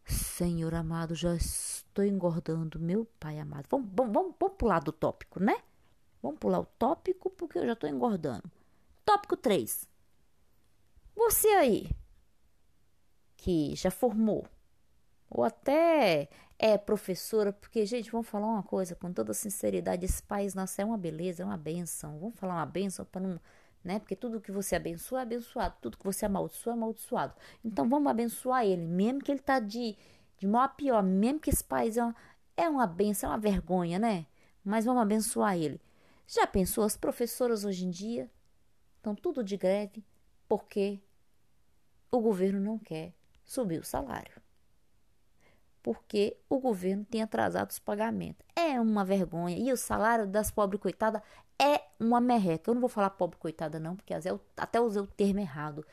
Senhor 0.05 0.73
amado, 0.73 1.15
já 1.15 1.33
estou 1.35 2.03
engordando, 2.03 2.79
meu 2.79 3.05
pai 3.19 3.39
amado. 3.39 3.67
Vamos, 3.69 3.89
vamos, 3.93 4.13
vamos, 4.13 4.35
vamos 4.39 4.57
pular 4.57 4.79
do 4.79 4.91
tópico, 4.91 5.39
né? 5.39 5.55
Vamos 6.21 6.39
pular 6.39 6.59
o 6.59 6.65
tópico 6.65 7.29
porque 7.29 7.59
eu 7.59 7.65
já 7.65 7.73
estou 7.73 7.89
engordando. 7.89 8.49
Tópico 9.05 9.37
3. 9.37 9.87
Você 11.15 11.47
aí, 11.49 11.89
que 13.37 13.75
já 13.75 13.91
formou, 13.91 14.45
ou 15.29 15.43
até 15.43 16.29
é 16.57 16.77
professora, 16.77 17.51
porque, 17.51 17.85
gente, 17.85 18.11
vamos 18.11 18.27
falar 18.27 18.47
uma 18.47 18.63
coisa 18.63 18.95
com 18.95 19.11
toda 19.11 19.33
sinceridade: 19.33 20.05
esse 20.05 20.23
país 20.23 20.53
nosso 20.53 20.79
é 20.81 20.85
uma 20.85 20.97
beleza, 20.97 21.43
é 21.43 21.45
uma 21.45 21.57
benção. 21.57 22.19
Vamos 22.19 22.35
falar 22.35 22.55
uma 22.55 22.65
benção 22.65 23.05
para 23.05 23.21
não 23.21 23.39
né? 23.83 23.99
Porque 23.99 24.15
tudo 24.15 24.39
que 24.39 24.51
você 24.51 24.75
abençoa 24.75 25.19
é 25.19 25.23
abençoado, 25.23 25.75
tudo 25.81 25.97
que 25.97 26.05
você 26.05 26.25
amaldiçoa 26.25 26.73
é 26.73 26.75
amaldiçoado. 26.75 27.33
Então 27.63 27.87
vamos 27.89 28.09
abençoar 28.09 28.65
ele, 28.65 28.81
mesmo 28.81 29.19
que 29.21 29.31
ele 29.31 29.41
tá 29.41 29.59
de, 29.59 29.97
de 30.37 30.47
mal 30.47 30.63
a 30.63 30.67
pior, 30.67 31.03
mesmo 31.03 31.39
que 31.39 31.49
esse 31.49 31.63
país 31.63 31.97
é 31.97 32.03
uma, 32.03 32.15
é 32.55 32.69
uma 32.69 32.87
benção, 32.87 33.29
é 33.29 33.33
uma 33.33 33.39
vergonha, 33.39 33.99
né? 33.99 34.25
Mas 34.63 34.85
vamos 34.85 35.01
abençoar 35.01 35.57
ele. 35.57 35.81
Já 36.27 36.47
pensou, 36.47 36.83
as 36.83 36.95
professoras 36.95 37.65
hoje 37.65 37.85
em 37.85 37.89
dia 37.89 38.29
estão 38.97 39.13
tudo 39.13 39.43
de 39.43 39.57
greve 39.57 40.03
porque 40.47 41.01
o 42.09 42.19
governo 42.19 42.59
não 42.59 42.77
quer 42.77 43.13
subir 43.43 43.79
o 43.79 43.83
salário. 43.83 44.41
Porque 45.81 46.37
o 46.47 46.59
governo 46.59 47.03
tem 47.03 47.21
atrasado 47.21 47.71
os 47.71 47.79
pagamentos. 47.79 48.45
É 48.55 48.79
uma 48.79 49.03
vergonha. 49.03 49.57
E 49.57 49.71
o 49.73 49.75
salário 49.75 50.25
das 50.25 50.49
pobres 50.49 50.81
coitadas 50.81 51.21
é 51.61 51.81
uma 51.99 52.19
merreca. 52.19 52.69
Eu 52.69 52.75
não 52.75 52.81
vou 52.81 52.89
falar 52.89 53.11
pobre 53.11 53.37
coitada, 53.37 53.79
não, 53.79 53.95
porque 53.95 54.13
até 54.57 54.81
usei 54.81 55.01
o 55.01 55.07
termo 55.07 55.39
errado. 55.39 55.85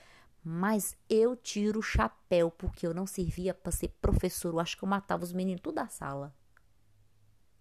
Mas 0.42 0.96
eu 1.08 1.36
tiro 1.36 1.80
o 1.80 1.82
chapéu, 1.82 2.50
porque 2.50 2.86
eu 2.86 2.94
não 2.94 3.06
servia 3.06 3.52
para 3.52 3.70
ser 3.70 3.88
professor. 4.00 4.54
Eu 4.54 4.60
acho 4.60 4.76
que 4.76 4.84
eu 4.84 4.88
matava 4.88 5.22
os 5.22 5.32
meninos 5.32 5.60
tudo 5.60 5.74
da 5.74 5.86
sala. 5.86 6.34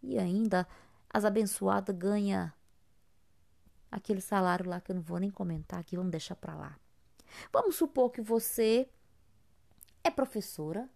E 0.02 0.18
ainda 0.18 0.68
as 1.10 1.26
abençoadas 1.26 1.96
ganham 1.96 2.52
aquele 3.92 4.22
salário 4.22 4.70
lá 4.70 4.80
que 4.80 4.92
eu 4.92 4.96
não 4.96 5.02
vou 5.02 5.20
nem 5.20 5.30
comentar 5.30 5.80
aqui, 5.80 5.98
vamos 5.98 6.12
deixar 6.12 6.36
para 6.36 6.56
lá. 6.56 6.80
Vamos 7.52 7.76
supor 7.76 8.12
que 8.12 8.22
você 8.22 8.90
é 10.04 10.10
professora 10.10 10.90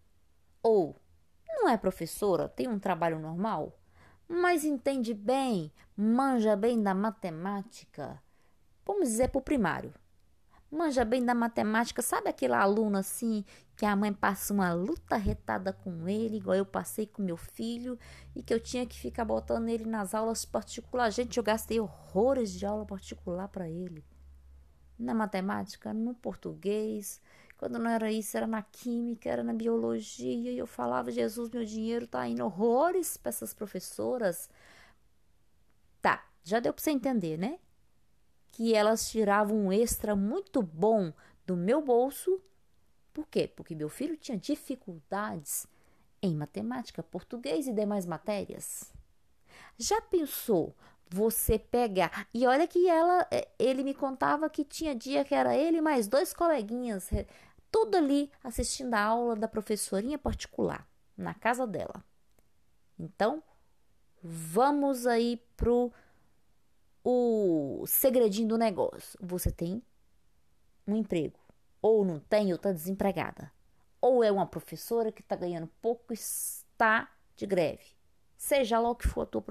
ou 0.62 1.00
não 1.48 1.68
é 1.68 1.78
professora, 1.78 2.48
tem 2.48 2.68
um 2.68 2.80
trabalho 2.80 3.20
normal 3.20 3.78
mas 4.28 4.64
entende 4.64 5.14
bem, 5.14 5.72
manja 5.96 6.56
bem 6.56 6.82
da 6.82 6.94
matemática. 6.94 8.22
Vamos 8.86 9.10
dizer 9.10 9.30
para 9.30 9.40
o 9.40 9.44
primário. 9.44 9.94
Manja 10.72 11.06
bem 11.06 11.24
da 11.24 11.36
matemática, 11.36 12.02
sabe 12.02 12.30
aquele 12.30 12.56
aluno 12.56 12.98
assim 12.98 13.46
que 13.76 13.86
a 13.86 13.96
mãe 13.96 14.12
passa 14.12 14.52
uma 14.54 14.74
luta 14.74 15.16
retada 15.16 15.72
com 15.72 16.08
ele, 16.08 16.38
igual 16.38 16.56
eu 16.56 16.66
passei 16.66 17.06
com 17.06 17.22
meu 17.22 17.38
filho, 17.38 17.98
e 18.36 18.42
que 18.42 18.54
eu 18.54 18.60
tinha 18.60 18.86
que 18.86 19.00
ficar 19.00 19.24
botando 19.24 19.70
ele 19.70 19.86
nas 19.86 20.16
aulas 20.16 20.46
particulares. 20.46 21.16
Gente, 21.16 21.38
eu 21.38 21.44
gastei 21.44 21.80
horrores 21.80 22.52
de 22.52 22.66
aula 22.66 22.86
particular 22.86 23.48
para 23.50 23.70
ele. 23.70 24.04
Na 24.98 25.14
matemática, 25.14 25.94
no 25.94 26.14
português, 26.16 27.22
quando 27.64 27.80
não 27.80 27.90
era 27.90 28.12
isso, 28.12 28.36
era 28.36 28.46
na 28.46 28.62
química, 28.62 29.30
era 29.30 29.42
na 29.42 29.54
biologia. 29.54 30.52
E 30.52 30.58
eu 30.58 30.68
falava, 30.68 31.10
Jesus, 31.10 31.50
meu 31.50 31.64
dinheiro 31.64 32.06
tá 32.06 32.28
indo 32.28 32.44
horrores 32.44 33.16
para 33.16 33.30
essas 33.30 33.54
professoras. 33.54 34.50
Tá, 36.02 36.28
já 36.44 36.60
deu 36.60 36.74
para 36.74 36.84
você 36.84 36.92
entender, 36.92 37.38
né? 37.38 37.58
Que 38.52 38.76
elas 38.76 39.10
tiravam 39.10 39.58
um 39.58 39.72
extra 39.72 40.14
muito 40.14 40.62
bom 40.62 41.14
do 41.48 41.56
meu 41.56 41.82
bolso. 41.82 42.42
Por 43.14 43.26
quê? 43.30 43.48
Porque 43.48 43.74
meu 43.74 43.88
filho 43.88 44.18
tinha 44.18 44.38
dificuldades 44.38 45.66
em 46.22 46.36
matemática, 46.36 47.02
português 47.02 47.66
e 47.66 47.72
demais 47.72 48.06
matérias. 48.06 48.92
Já 49.78 50.02
pensou 50.02 50.76
você 51.10 51.58
pegar? 51.58 52.28
E 52.34 52.46
olha 52.46 52.68
que 52.68 52.90
ela, 52.90 53.26
eh, 53.32 53.48
ele 53.58 53.84
me 53.84 53.94
contava 53.94 54.50
que 54.50 54.66
tinha 54.66 54.94
dia 54.94 55.24
que 55.24 55.34
era 55.34 55.56
ele 55.56 55.80
mais 55.80 56.08
dois 56.08 56.34
coleguinhas 56.34 57.10
tudo 57.74 57.98
ali 57.98 58.32
assistindo 58.44 58.94
a 58.94 59.02
aula 59.02 59.36
da 59.36 59.48
professorinha 59.48 60.20
particular, 60.20 60.88
na 61.18 61.34
casa 61.34 61.66
dela. 61.66 62.06
Então, 63.00 63.42
vamos 64.22 65.08
aí 65.08 65.42
pro 65.58 65.92
o 67.04 67.84
segredinho 67.88 68.50
do 68.50 68.58
negócio. 68.60 69.18
Você 69.20 69.52
tem 69.52 69.82
um 70.86 70.96
emprego, 70.96 71.40
ou 71.82 72.06
não 72.06 72.20
tem, 72.20 72.52
ou 72.52 72.58
está 72.58 72.72
desempregada. 72.72 73.52
Ou 74.00 74.24
é 74.24 74.32
uma 74.32 74.46
professora 74.46 75.12
que 75.12 75.22
está 75.22 75.36
ganhando 75.36 75.68
pouco 75.82 76.14
e 76.14 76.16
está 76.16 77.12
de 77.36 77.48
greve. 77.48 77.96
Seja 78.38 78.78
lá 78.78 78.92
o 78.92 78.96
que 78.96 79.08
for 79.08 79.22
a 79.22 79.26
tua 79.26 79.44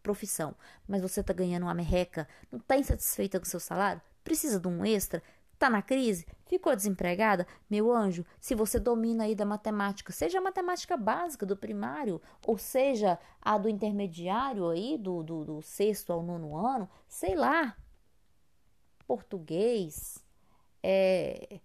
profissão, 0.00 0.54
mas 0.86 1.02
você 1.02 1.20
está 1.22 1.32
ganhando 1.32 1.64
uma 1.64 1.74
merreca, 1.74 2.28
não 2.52 2.60
está 2.60 2.76
insatisfeita 2.76 3.40
com 3.40 3.46
o 3.46 3.48
seu 3.48 3.58
salário, 3.58 4.00
precisa 4.22 4.60
de 4.60 4.68
um 4.68 4.84
extra, 4.84 5.20
Está 5.54 5.70
na 5.70 5.80
crise? 5.80 6.26
Ficou 6.46 6.74
desempregada? 6.74 7.46
Meu 7.70 7.90
anjo, 7.92 8.26
se 8.40 8.54
você 8.54 8.78
domina 8.78 9.24
aí 9.24 9.34
da 9.34 9.46
matemática, 9.46 10.12
seja 10.12 10.38
a 10.38 10.42
matemática 10.42 10.96
básica 10.96 11.46
do 11.46 11.56
primário, 11.56 12.20
ou 12.46 12.58
seja 12.58 13.18
a 13.40 13.56
do 13.56 13.68
intermediário 13.68 14.68
aí, 14.68 14.98
do, 14.98 15.22
do, 15.22 15.44
do 15.44 15.62
sexto 15.62 16.12
ao 16.12 16.22
nono 16.22 16.56
ano, 16.56 16.90
sei 17.08 17.34
lá, 17.34 17.76
português, 19.06 20.24
é, 20.82 21.60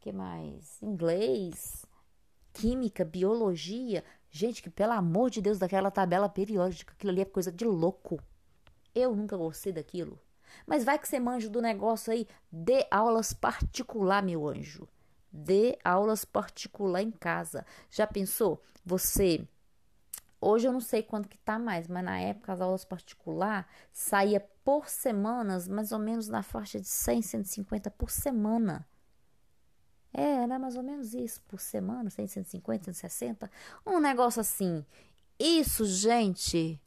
que 0.00 0.12
mais? 0.12 0.80
Inglês, 0.82 1.86
química, 2.52 3.04
biologia. 3.04 4.04
Gente, 4.30 4.62
que 4.62 4.70
pelo 4.70 4.92
amor 4.92 5.30
de 5.30 5.40
Deus, 5.40 5.58
daquela 5.58 5.90
tabela 5.90 6.28
periódica, 6.28 6.92
aquilo 6.92 7.10
ali 7.10 7.22
é 7.22 7.24
coisa 7.24 7.50
de 7.50 7.64
louco. 7.64 8.20
Eu 8.94 9.16
nunca 9.16 9.36
gostei 9.36 9.72
daquilo. 9.72 10.20
Mas 10.66 10.84
vai 10.84 10.98
que 10.98 11.08
você 11.08 11.18
manja 11.18 11.48
do 11.48 11.60
negócio 11.60 12.12
aí, 12.12 12.26
dê 12.50 12.86
aulas 12.90 13.32
particular, 13.32 14.22
meu 14.22 14.48
anjo. 14.48 14.88
Dê 15.32 15.78
aulas 15.84 16.24
particular 16.24 17.02
em 17.02 17.10
casa. 17.10 17.66
Já 17.90 18.06
pensou? 18.06 18.62
Você 18.84 19.46
Hoje 20.46 20.68
eu 20.68 20.72
não 20.74 20.80
sei 20.80 21.02
quanto 21.02 21.26
que 21.26 21.38
tá 21.38 21.58
mais, 21.58 21.88
mas 21.88 22.04
na 22.04 22.20
época 22.20 22.52
as 22.52 22.60
aulas 22.60 22.84
particular 22.84 23.66
saía 23.90 24.40
por 24.62 24.90
semanas, 24.90 25.66
mais 25.66 25.90
ou 25.90 25.98
menos 25.98 26.28
na 26.28 26.42
faixa 26.42 26.78
de 26.78 26.86
100, 26.86 27.22
150 27.22 27.90
por 27.90 28.10
semana. 28.10 28.86
É, 30.12 30.42
era 30.42 30.58
mais 30.58 30.76
ou 30.76 30.82
menos 30.82 31.14
isso, 31.14 31.40
por 31.48 31.58
semana, 31.58 32.10
100, 32.10 32.26
150, 32.26 32.92
160, 32.92 33.50
um 33.86 33.98
negócio 33.98 34.38
assim. 34.38 34.84
Isso, 35.38 35.86
gente, 35.86 36.78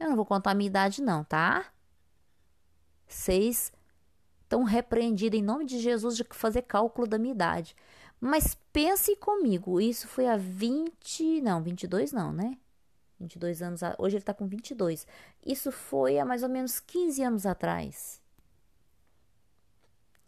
eu 0.00 0.08
não 0.08 0.16
vou 0.16 0.26
contar 0.26 0.50
a 0.50 0.54
minha 0.54 0.66
idade 0.66 1.00
não, 1.00 1.22
tá? 1.22 1.66
Vocês 3.10 3.72
estão 4.44 4.62
repreendidos 4.62 5.36
em 5.36 5.42
nome 5.42 5.64
de 5.64 5.80
Jesus 5.80 6.16
de 6.16 6.24
fazer 6.30 6.62
cálculo 6.62 7.08
da 7.08 7.18
minha 7.18 7.34
idade. 7.34 7.74
Mas 8.20 8.56
pense 8.72 9.16
comigo, 9.16 9.80
isso 9.80 10.06
foi 10.06 10.28
a 10.28 10.36
20, 10.36 11.40
não, 11.40 11.60
22 11.60 12.12
não, 12.12 12.32
né? 12.32 12.56
22 13.18 13.62
anos, 13.62 13.80
hoje 13.98 14.16
ele 14.16 14.24
tá 14.24 14.32
com 14.32 14.46
22. 14.46 15.06
Isso 15.44 15.72
foi 15.72 16.20
há 16.20 16.24
mais 16.24 16.44
ou 16.44 16.48
menos 16.48 16.78
15 16.78 17.22
anos 17.24 17.46
atrás. 17.46 18.22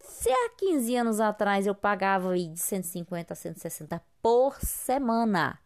Se 0.00 0.28
há 0.28 0.50
15 0.58 0.96
anos 0.96 1.20
atrás 1.20 1.68
eu 1.68 1.76
pagava 1.76 2.36
de 2.36 2.58
150 2.58 3.32
a 3.32 3.36
160 3.36 4.02
por 4.20 4.58
semana, 4.60 5.60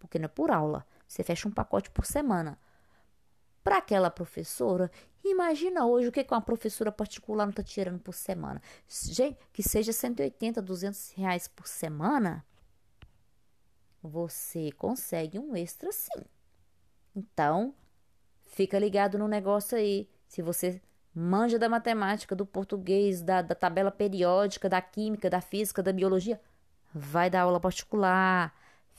porque 0.00 0.18
não 0.18 0.26
é 0.26 0.28
por 0.28 0.50
aula, 0.50 0.84
você 1.06 1.22
fecha 1.22 1.46
um 1.46 1.52
pacote 1.52 1.90
por 1.90 2.04
semana. 2.04 2.58
Para 3.62 3.78
aquela 3.78 4.10
professora, 4.10 4.90
imagina 5.30 5.86
hoje 5.86 6.08
o 6.08 6.12
que 6.12 6.26
uma 6.30 6.40
professora 6.40 6.92
particular 6.92 7.44
não 7.44 7.50
está 7.50 7.62
tirando 7.62 7.98
por 7.98 8.14
semana. 8.14 8.60
Gente, 8.88 9.38
que 9.52 9.62
seja 9.62 9.92
180, 9.92 10.60
200 10.60 11.12
reais 11.12 11.48
por 11.48 11.66
semana, 11.66 12.44
você 14.02 14.70
consegue 14.72 15.38
um 15.38 15.56
extra 15.56 15.90
sim. 15.92 16.24
Então, 17.16 17.74
fica 18.48 18.78
ligado 18.78 19.18
no 19.18 19.26
negócio 19.26 19.78
aí. 19.78 20.08
Se 20.26 20.42
você 20.42 20.80
manja 21.14 21.58
da 21.58 21.68
matemática, 21.68 22.34
do 22.34 22.44
português, 22.44 23.22
da, 23.22 23.40
da 23.40 23.54
tabela 23.54 23.90
periódica, 23.90 24.68
da 24.68 24.82
química, 24.82 25.30
da 25.30 25.40
física, 25.40 25.82
da 25.82 25.92
biologia, 25.92 26.40
vai 26.92 27.30
dar 27.30 27.42
aula 27.42 27.60
particular. 27.60 28.52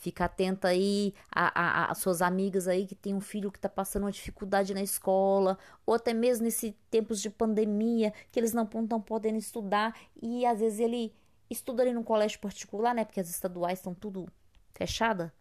Fica 0.06 0.26
atenta 0.26 0.68
aí 0.68 1.16
às 1.32 1.98
suas 1.98 2.22
amigas 2.22 2.68
aí 2.68 2.86
que 2.86 2.94
tem 2.94 3.16
um 3.16 3.20
filho 3.20 3.52
que 3.52 3.58
está 3.58 3.68
passando 3.68 4.04
uma 4.04 4.12
dificuldade 4.12 4.72
na 4.72 4.84
escola, 4.84 5.58
ou 5.84 5.96
até 5.96 6.14
mesmo 6.14 6.44
nesse 6.44 6.78
tempos 6.92 7.20
de 7.20 7.28
pandemia, 7.28 8.14
que 8.32 8.40
eles 8.40 8.54
não 8.54 8.66
estão 8.66 9.02
podendo 9.02 9.40
estudar, 9.40 10.00
e 10.22 10.46
às 10.46 10.60
vezes 10.60 10.78
ele 10.80 11.12
estuda 11.50 11.82
ali 11.82 11.92
num 11.92 12.04
colégio 12.04 12.40
particular, 12.40 12.94
né? 12.94 13.04
Porque 13.04 13.20
as 13.20 13.28
estaduais 13.28 13.80
estão 13.80 13.96
tudo 13.96 14.28
fechada. 14.76 15.34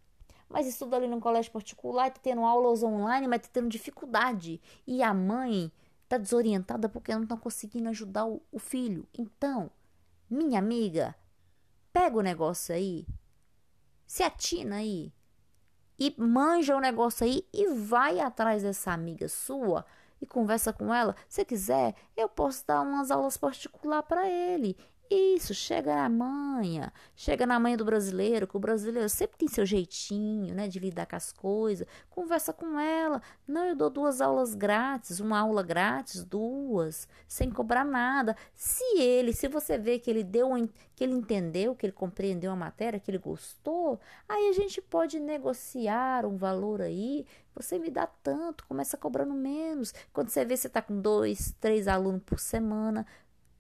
Mas 0.49 0.67
estuda 0.67 0.97
ali 0.97 1.09
num 1.09 1.21
colégio 1.21 1.53
particular, 1.53 2.11
tá 2.11 2.21
tendo 2.23 2.41
aulas 2.41 2.83
online, 2.83 3.29
mas 3.29 3.43
tá 3.43 3.49
tendo 3.53 3.69
dificuldade. 3.69 4.63
E 4.87 5.03
a 5.03 5.13
mãe 5.13 5.71
tá 6.09 6.17
desorientada 6.17 6.89
porque 6.89 7.15
não 7.15 7.27
tá 7.27 7.37
conseguindo 7.37 7.91
ajudar 7.91 8.25
o, 8.25 8.41
o 8.51 8.59
filho. 8.59 9.07
Então, 9.13 9.71
minha 10.31 10.59
amiga, 10.59 11.15
pega 11.93 12.17
o 12.17 12.23
negócio 12.23 12.75
aí, 12.75 13.07
se 14.07 14.23
atina 14.23 14.77
aí 14.77 15.13
e 15.99 16.15
manja 16.19 16.77
o 16.77 16.81
negócio 16.81 17.25
aí 17.25 17.47
e 17.53 17.69
vai 17.69 18.21
atrás 18.21 18.63
dessa 18.63 18.93
amiga 18.93 19.29
sua 19.29 19.85
e 20.21 20.27
conversa 20.27 20.73
com 20.73 20.93
ela. 20.93 21.15
Se 21.29 21.45
quiser, 21.45 21.95
eu 22.17 22.29
posso 22.29 22.67
dar 22.67 22.81
umas 22.81 23.11
aulas 23.11 23.37
particular 23.37 24.03
para 24.03 24.29
ele. 24.29 24.77
Isso, 25.11 25.53
chega 25.53 25.95
na 25.95 26.09
manha, 26.09 26.93
chega 27.15 27.45
na 27.47 27.61
manha 27.61 27.77
do 27.77 27.85
brasileiro, 27.85 28.47
que 28.47 28.57
o 28.57 28.61
brasileiro 28.61 29.09
sempre 29.09 29.37
tem 29.37 29.47
seu 29.47 29.67
jeitinho, 29.67 30.55
né, 30.55 30.67
de 30.67 30.79
lidar 30.79 31.07
com 31.07 31.17
as 31.17 31.31
coisas. 31.31 31.87
Conversa 32.09 32.53
com 32.55 32.79
ela. 32.81 33.21
Não, 33.47 33.67
eu 33.67 33.77
dou 33.77 33.91
duas 33.91 34.21
aulas 34.23 34.55
grátis, 34.55 35.21
uma 35.21 35.39
aula 35.39 35.63
grátis, 35.63 36.25
duas, 36.25 37.07
sem 37.29 37.51
cobrar 37.51 37.85
nada. 37.85 38.35
Se 38.55 38.99
ele, 38.99 39.33
se 39.35 39.47
você 39.47 39.77
vê 39.77 39.99
que 39.99 40.11
ele 40.11 40.25
deu, 40.25 40.49
que 40.97 41.05
ele 41.05 41.13
entendeu, 41.13 41.75
que 41.75 41.85
ele 41.85 41.93
compreendeu 41.93 42.51
a 42.51 42.57
matéria, 42.57 42.99
que 42.99 43.11
ele 43.11 43.19
gostou, 43.19 44.01
aí 44.27 44.49
a 44.49 44.53
gente 44.53 44.81
pode 44.81 45.21
negociar 45.21 46.25
um 46.25 46.37
valor 46.37 46.81
aí. 46.81 47.27
Você 47.55 47.79
me 47.79 47.91
dá 47.91 48.07
tanto, 48.07 48.67
começa 48.67 48.97
cobrando 48.97 49.35
menos. 49.35 49.95
Quando 50.13 50.29
você 50.29 50.45
vê, 50.45 50.57
você 50.57 50.67
está 50.67 50.83
com 50.83 51.01
dois, 51.01 51.55
três 51.61 51.87
alunos 51.87 52.23
por 52.25 52.41
semana, 52.41 53.07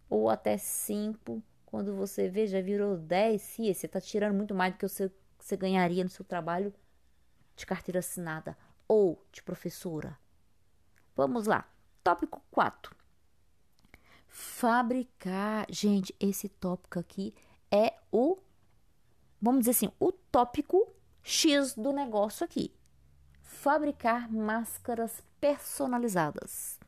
ou 0.08 0.28
até 0.28 0.56
5. 0.56 1.42
Quando 1.66 1.94
você 1.94 2.28
vê, 2.28 2.46
já 2.46 2.60
virou 2.60 2.96
10. 2.96 3.40
Sim, 3.40 3.72
você 3.72 3.86
está 3.86 4.00
tirando 4.00 4.34
muito 4.36 4.54
mais 4.54 4.72
do 4.74 4.78
que 4.78 4.88
você, 4.88 5.10
você 5.38 5.56
ganharia 5.56 6.04
no 6.04 6.10
seu 6.10 6.24
trabalho 6.24 6.72
de 7.56 7.66
carteira 7.66 7.98
assinada 7.98 8.56
ou 8.86 9.24
de 9.32 9.42
professora. 9.42 10.18
Vamos 11.16 11.46
lá. 11.46 11.68
Tópico 12.02 12.42
4. 12.50 12.94
Fabricar. 14.28 15.66
Gente, 15.70 16.14
esse 16.18 16.48
tópico 16.48 16.98
aqui 16.98 17.34
é 17.70 17.94
o. 18.10 18.38
Vamos 19.40 19.60
dizer 19.60 19.72
assim, 19.72 19.92
o 20.00 20.10
tópico 20.10 20.92
X 21.22 21.74
do 21.74 21.92
negócio 21.92 22.44
aqui. 22.44 22.74
Fabricar 23.40 24.30
máscaras 24.30 25.22
personalizadas. 25.40 26.78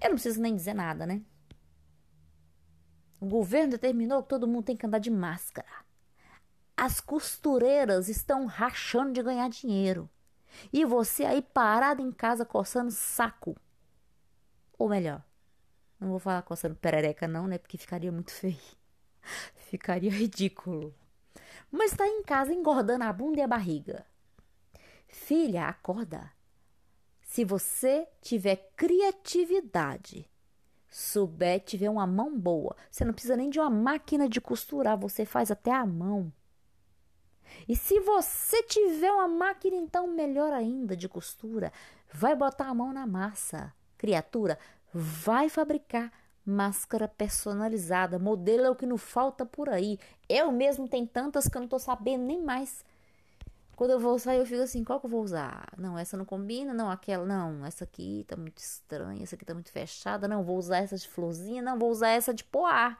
Eu 0.00 0.10
não 0.10 0.14
preciso 0.14 0.40
nem 0.40 0.54
dizer 0.54 0.74
nada, 0.74 1.06
né? 1.06 1.22
O 3.20 3.26
governo 3.26 3.72
determinou 3.72 4.22
que 4.22 4.28
todo 4.28 4.46
mundo 4.46 4.66
tem 4.66 4.76
que 4.76 4.86
andar 4.86 4.98
de 4.98 5.10
máscara. 5.10 5.68
As 6.76 7.00
costureiras 7.00 8.08
estão 8.08 8.46
rachando 8.46 9.12
de 9.12 9.22
ganhar 9.22 9.48
dinheiro. 9.48 10.08
E 10.72 10.84
você 10.84 11.24
aí 11.24 11.42
parado 11.42 12.00
em 12.00 12.12
casa 12.12 12.44
coçando 12.44 12.90
saco. 12.90 13.56
Ou 14.78 14.88
melhor, 14.88 15.22
não 15.98 16.10
vou 16.10 16.20
falar 16.20 16.42
coçando 16.42 16.76
perereca 16.76 17.26
não, 17.26 17.48
né? 17.48 17.58
Porque 17.58 17.76
ficaria 17.76 18.12
muito 18.12 18.30
feio. 18.30 18.56
Ficaria 19.68 20.10
ridículo. 20.10 20.94
Mas 21.70 21.90
está 21.90 22.06
em 22.06 22.22
casa 22.22 22.54
engordando 22.54 23.04
a 23.04 23.12
bunda 23.12 23.40
e 23.40 23.42
a 23.42 23.48
barriga. 23.48 24.06
Filha, 25.08 25.66
acorda. 25.66 26.32
Se 27.22 27.44
você 27.44 28.08
tiver 28.22 28.70
criatividade 28.76 30.30
souber, 30.90 31.60
tiver 31.60 31.90
uma 31.90 32.06
mão 32.06 32.38
boa, 32.38 32.74
você 32.90 33.04
não 33.04 33.12
precisa 33.12 33.36
nem 33.36 33.50
de 33.50 33.60
uma 33.60 33.70
máquina 33.70 34.28
de 34.28 34.40
costurar, 34.40 34.96
você 34.98 35.24
faz 35.24 35.50
até 35.50 35.70
a 35.70 35.84
mão. 35.84 36.32
E 37.68 37.76
se 37.76 38.00
você 38.00 38.62
tiver 38.62 39.10
uma 39.10 39.28
máquina, 39.28 39.76
então 39.76 40.06
melhor 40.06 40.52
ainda 40.52 40.96
de 40.96 41.08
costura, 41.08 41.72
vai 42.12 42.34
botar 42.34 42.66
a 42.66 42.74
mão 42.74 42.92
na 42.92 43.06
massa. 43.06 43.72
Criatura, 43.96 44.58
vai 44.92 45.48
fabricar 45.48 46.12
máscara 46.44 47.06
personalizada. 47.06 48.18
Modelo 48.18 48.64
é 48.64 48.70
o 48.70 48.76
que 48.76 48.86
não 48.86 48.96
falta 48.96 49.44
por 49.44 49.68
aí. 49.68 49.98
Eu 50.28 50.50
mesmo 50.50 50.88
tenho 50.88 51.06
tantas 51.06 51.48
que 51.48 51.56
eu 51.56 51.60
não 51.60 51.68
tô 51.68 51.78
sabendo 51.78 52.24
nem 52.24 52.42
mais 52.42 52.84
quando 53.78 53.92
eu 53.92 54.00
vou 54.00 54.18
sair, 54.18 54.40
eu 54.40 54.44
fico 54.44 54.60
assim, 54.60 54.82
qual 54.82 54.98
que 54.98 55.06
eu 55.06 55.10
vou 55.10 55.22
usar? 55.22 55.68
Não, 55.78 55.96
essa 55.96 56.16
não 56.16 56.24
combina, 56.24 56.74
não, 56.74 56.90
aquela, 56.90 57.24
não, 57.24 57.64
essa 57.64 57.84
aqui 57.84 58.24
tá 58.26 58.36
muito 58.36 58.58
estranha, 58.58 59.22
essa 59.22 59.36
aqui 59.36 59.44
tá 59.44 59.54
muito 59.54 59.70
fechada, 59.70 60.26
não, 60.26 60.42
vou 60.42 60.58
usar 60.58 60.78
essa 60.78 60.96
de 60.96 61.06
florzinha, 61.06 61.62
não, 61.62 61.78
vou 61.78 61.88
usar 61.88 62.08
essa 62.08 62.34
de 62.34 62.42
poar. 62.42 62.98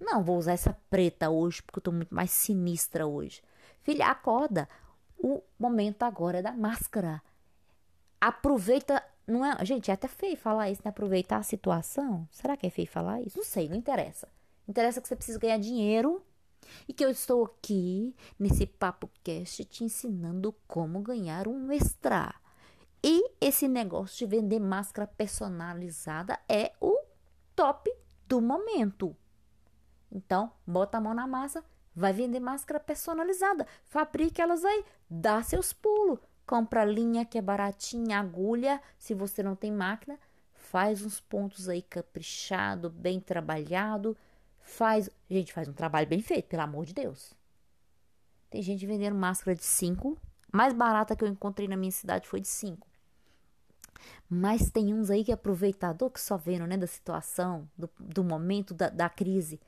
Não, 0.00 0.24
vou 0.24 0.38
usar 0.38 0.52
essa 0.52 0.74
preta 0.88 1.28
hoje, 1.28 1.62
porque 1.62 1.78
eu 1.78 1.82
tô 1.82 1.92
muito 1.92 2.14
mais 2.14 2.30
sinistra 2.30 3.06
hoje. 3.06 3.42
Filha, 3.82 4.06
acorda. 4.06 4.66
O 5.18 5.42
momento 5.58 6.04
agora 6.04 6.38
é 6.38 6.42
da 6.42 6.52
máscara. 6.52 7.20
Aproveita, 8.18 9.04
não 9.26 9.44
é, 9.44 9.62
gente, 9.62 9.90
é 9.90 9.94
até 9.94 10.08
feio 10.08 10.38
falar 10.38 10.70
isso, 10.70 10.80
né? 10.82 10.88
Aproveitar 10.88 11.36
a 11.36 11.42
situação. 11.42 12.26
Será 12.30 12.56
que 12.56 12.66
é 12.66 12.70
feio 12.70 12.88
falar 12.88 13.20
isso? 13.20 13.36
Não 13.36 13.44
sei, 13.44 13.68
não 13.68 13.76
interessa. 13.76 14.26
Interessa 14.66 15.02
que 15.02 15.06
você 15.06 15.16
precisa 15.16 15.38
ganhar 15.38 15.58
dinheiro 15.58 16.24
e 16.88 16.92
que 16.92 17.04
eu 17.04 17.10
estou 17.10 17.44
aqui 17.44 18.14
nesse 18.38 18.66
papo 18.66 19.10
cast 19.22 19.64
te 19.64 19.84
ensinando 19.84 20.54
como 20.66 21.00
ganhar 21.00 21.48
um 21.48 21.70
extra. 21.70 22.34
E 23.02 23.30
esse 23.40 23.68
negócio 23.68 24.26
de 24.26 24.36
vender 24.36 24.58
máscara 24.58 25.06
personalizada 25.06 26.38
é 26.48 26.72
o 26.80 26.98
top 27.54 27.92
do 28.26 28.40
momento. 28.40 29.14
Então, 30.10 30.50
bota 30.66 30.98
a 30.98 31.00
mão 31.00 31.12
na 31.12 31.26
massa, 31.26 31.64
vai 31.94 32.12
vender 32.12 32.40
máscara 32.40 32.80
personalizada, 32.80 33.66
fabrique 33.84 34.40
elas 34.40 34.64
aí, 34.64 34.84
dá 35.10 35.42
seus 35.42 35.72
pulos, 35.72 36.18
compra 36.46 36.84
linha 36.84 37.24
que 37.24 37.36
é 37.36 37.42
baratinha, 37.42 38.20
agulha, 38.20 38.80
se 38.98 39.12
você 39.12 39.42
não 39.42 39.54
tem 39.54 39.72
máquina, 39.72 40.18
faz 40.52 41.04
uns 41.04 41.20
pontos 41.20 41.68
aí 41.68 41.82
caprichado, 41.82 42.88
bem 42.88 43.20
trabalhado 43.20 44.16
Faz, 44.64 45.10
gente, 45.30 45.52
faz 45.52 45.68
um 45.68 45.74
trabalho 45.74 46.08
bem 46.08 46.20
feito, 46.20 46.48
pelo 46.48 46.62
amor 46.62 46.86
de 46.86 46.94
Deus. 46.94 47.34
Tem 48.50 48.62
gente 48.62 48.86
vendendo 48.86 49.14
máscara 49.14 49.54
de 49.54 49.62
5. 49.62 50.18
Mais 50.50 50.72
barata 50.72 51.14
que 51.14 51.22
eu 51.22 51.28
encontrei 51.28 51.68
na 51.68 51.76
minha 51.76 51.92
cidade 51.92 52.26
foi 52.26 52.40
de 52.40 52.48
5. 52.48 52.88
Mas 54.28 54.70
tem 54.70 54.94
uns 54.94 55.10
aí 55.10 55.22
que 55.22 55.30
é 55.30 55.34
aproveitador 55.34 56.10
que 56.10 56.20
só 56.20 56.36
vendo, 56.36 56.66
né, 56.66 56.76
da 56.76 56.86
situação, 56.86 57.68
do, 57.76 57.90
do 58.00 58.24
momento 58.24 58.72
da, 58.72 58.88
da 58.88 59.08
crise. 59.08 59.60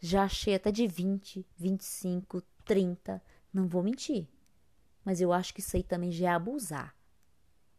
Já 0.00 0.24
achei 0.24 0.54
até 0.54 0.72
de 0.72 0.86
20, 0.86 1.46
25, 1.56 2.42
30. 2.64 3.22
Não 3.52 3.68
vou 3.68 3.82
mentir. 3.82 4.26
Mas 5.04 5.20
eu 5.20 5.32
acho 5.32 5.54
que 5.54 5.60
isso 5.60 5.76
aí 5.76 5.82
também 5.82 6.10
já 6.10 6.30
é 6.30 6.32
abusar. 6.32 6.94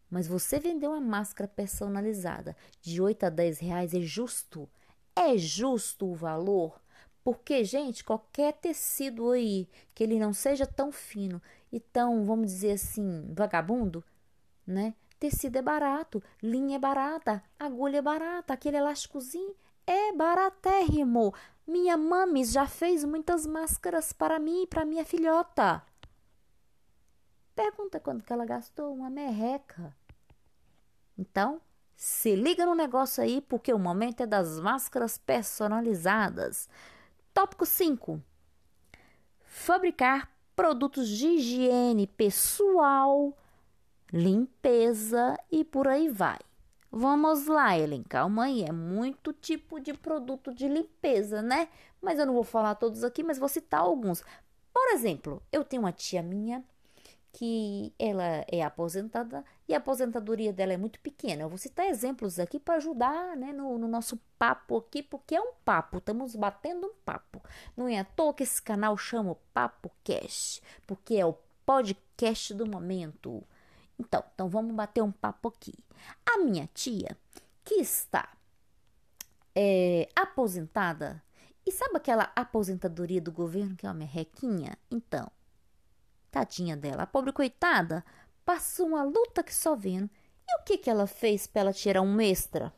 Mas 0.09 0.27
você 0.27 0.59
vender 0.59 0.87
uma 0.87 1.01
máscara 1.01 1.47
personalizada 1.47 2.55
de 2.81 3.01
8 3.01 3.25
a 3.25 3.29
10 3.29 3.59
reais 3.59 3.93
é 3.93 4.01
justo. 4.01 4.69
É 5.15 5.37
justo 5.37 6.11
o 6.11 6.15
valor? 6.15 6.79
Porque, 7.23 7.63
gente, 7.63 8.03
qualquer 8.03 8.53
tecido 8.53 9.31
aí 9.31 9.69
que 9.93 10.03
ele 10.03 10.19
não 10.19 10.33
seja 10.33 10.65
tão 10.65 10.91
fino 10.91 11.41
e 11.71 11.79
tão, 11.79 12.25
vamos 12.25 12.47
dizer 12.47 12.71
assim, 12.71 13.31
vagabundo, 13.33 14.03
né? 14.65 14.95
Tecido 15.19 15.57
é 15.57 15.61
barato, 15.61 16.23
linha 16.41 16.77
é 16.77 16.79
barata, 16.79 17.43
agulha 17.59 17.97
é 17.97 18.01
barata, 18.01 18.53
aquele 18.53 18.77
elásticozinho 18.77 19.55
é 19.85 20.11
baratérrimo. 20.13 21.33
Minha 21.67 21.95
mames 21.95 22.51
já 22.51 22.65
fez 22.65 23.03
muitas 23.03 23.45
máscaras 23.45 24.11
para 24.11 24.39
mim 24.39 24.63
e 24.63 24.67
para 24.67 24.83
minha 24.83 25.05
filhota. 25.05 25.83
Pergunta 27.55 27.99
quanto 27.99 28.23
que 28.23 28.33
ela 28.33 28.45
gastou, 28.45 28.93
uma 28.95 29.09
merreca. 29.09 29.95
Então, 31.17 31.61
se 32.03 32.35
liga 32.35 32.65
no 32.65 32.73
negócio 32.73 33.21
aí, 33.21 33.41
porque 33.41 33.71
o 33.71 33.77
momento 33.77 34.23
é 34.23 34.25
das 34.25 34.59
máscaras 34.59 35.19
personalizadas. 35.19 36.67
Tópico 37.31 37.63
5. 37.63 38.19
Fabricar 39.45 40.27
produtos 40.55 41.07
de 41.07 41.27
higiene 41.27 42.07
pessoal, 42.07 43.37
limpeza 44.11 45.37
e 45.51 45.63
por 45.63 45.87
aí 45.87 46.09
vai. 46.09 46.39
Vamos 46.91 47.45
lá, 47.45 47.77
Ellen, 47.77 48.01
calma 48.01 48.45
aí. 48.45 48.63
É 48.63 48.71
muito 48.71 49.31
tipo 49.31 49.79
de 49.79 49.93
produto 49.93 50.51
de 50.51 50.67
limpeza, 50.67 51.43
né? 51.43 51.69
Mas 52.01 52.17
eu 52.17 52.25
não 52.25 52.33
vou 52.33 52.43
falar 52.43 52.73
todos 52.73 53.03
aqui, 53.03 53.21
mas 53.21 53.37
vou 53.37 53.47
citar 53.47 53.81
alguns. 53.81 54.23
Por 54.73 54.91
exemplo, 54.93 55.39
eu 55.51 55.63
tenho 55.63 55.83
uma 55.83 55.91
tia 55.91 56.23
minha 56.23 56.65
que 57.31 57.93
ela 57.99 58.43
é 58.51 58.63
aposentada 58.63 59.45
e 59.71 59.73
a 59.73 59.77
aposentadoria 59.77 60.51
dela 60.51 60.73
é 60.73 60.77
muito 60.77 60.99
pequena. 60.99 61.43
Eu 61.43 61.49
vou 61.49 61.57
citar 61.57 61.85
exemplos 61.87 62.39
aqui 62.39 62.59
para 62.59 62.75
ajudar 62.75 63.37
né, 63.37 63.53
no, 63.53 63.77
no, 63.77 63.87
nosso 63.87 64.17
papo 64.37 64.77
aqui, 64.77 65.01
porque 65.01 65.33
é 65.33 65.41
um 65.41 65.53
papo, 65.63 65.99
estamos 65.99 66.35
batendo 66.35 66.87
um 66.87 66.93
papo. 67.05 67.41
Não 67.75 67.87
é 67.87 67.97
à 67.97 68.03
toa 68.03 68.33
que 68.33 68.43
esse 68.43 68.61
canal 68.61 68.97
chama 68.97 69.37
Papo 69.53 69.89
Cast, 70.03 70.61
porque 70.85 71.15
é 71.15 71.25
o 71.25 71.37
podcast 71.65 72.53
do 72.53 72.65
momento. 72.65 73.41
Então, 73.97 74.21
então 74.33 74.49
vamos 74.49 74.75
bater 74.75 75.01
um 75.01 75.11
papo 75.11 75.47
aqui. 75.47 75.73
A 76.25 76.39
minha 76.39 76.69
tia, 76.73 77.17
que 77.63 77.75
está 77.75 78.29
é, 79.55 80.09
aposentada, 80.13 81.23
e 81.65 81.71
sabe 81.71 81.95
aquela 81.95 82.29
aposentadoria 82.35 83.21
do 83.21 83.31
governo 83.31 83.77
que 83.77 83.85
é 83.85 83.89
uma 83.89 83.95
merrequinha? 83.95 84.77
Então, 84.89 85.31
tadinha 86.29 86.75
dela, 86.75 87.03
a 87.03 87.07
pobre 87.07 87.31
coitada, 87.31 88.03
passou 88.45 88.87
uma 88.87 89.03
luta 89.03 89.43
que 89.43 89.53
só 89.53 89.75
vendo. 89.75 90.09
E 90.47 90.61
o 90.61 90.63
que, 90.63 90.77
que 90.77 90.89
ela 90.89 91.07
fez 91.07 91.47
para 91.47 91.61
ela 91.61 91.73
tirar 91.73 92.01
um 92.01 92.19
extra? 92.19 92.73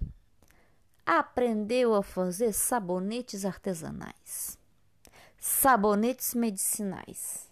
Aprendeu 1.06 1.95
a 1.95 2.04
fazer 2.04 2.54
sabonetes 2.54 3.45
artesanais, 3.45 4.58
sabonetes 5.38 6.34
medicinais 6.34 7.52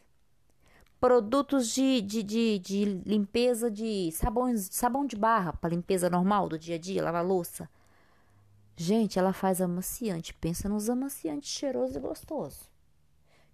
produtos 1.01 1.73
de, 1.73 1.99
de, 1.99 2.21
de, 2.21 2.59
de 2.59 2.85
limpeza 2.85 3.71
de 3.71 4.11
sabões, 4.11 4.69
sabão 4.71 5.03
de 5.03 5.15
barra 5.15 5.51
para 5.51 5.71
limpeza 5.71 6.11
normal 6.11 6.47
do 6.47 6.59
dia 6.59 6.75
a 6.75 6.77
dia, 6.77 7.03
lavar 7.03 7.25
louça. 7.25 7.67
Gente, 8.77 9.17
ela 9.17 9.33
faz 9.33 9.59
amaciante. 9.59 10.31
Pensa 10.35 10.69
nos 10.69 10.89
amaciantes 10.91 11.49
cheiroso 11.49 11.97
e 11.97 12.01
gostoso. 12.01 12.70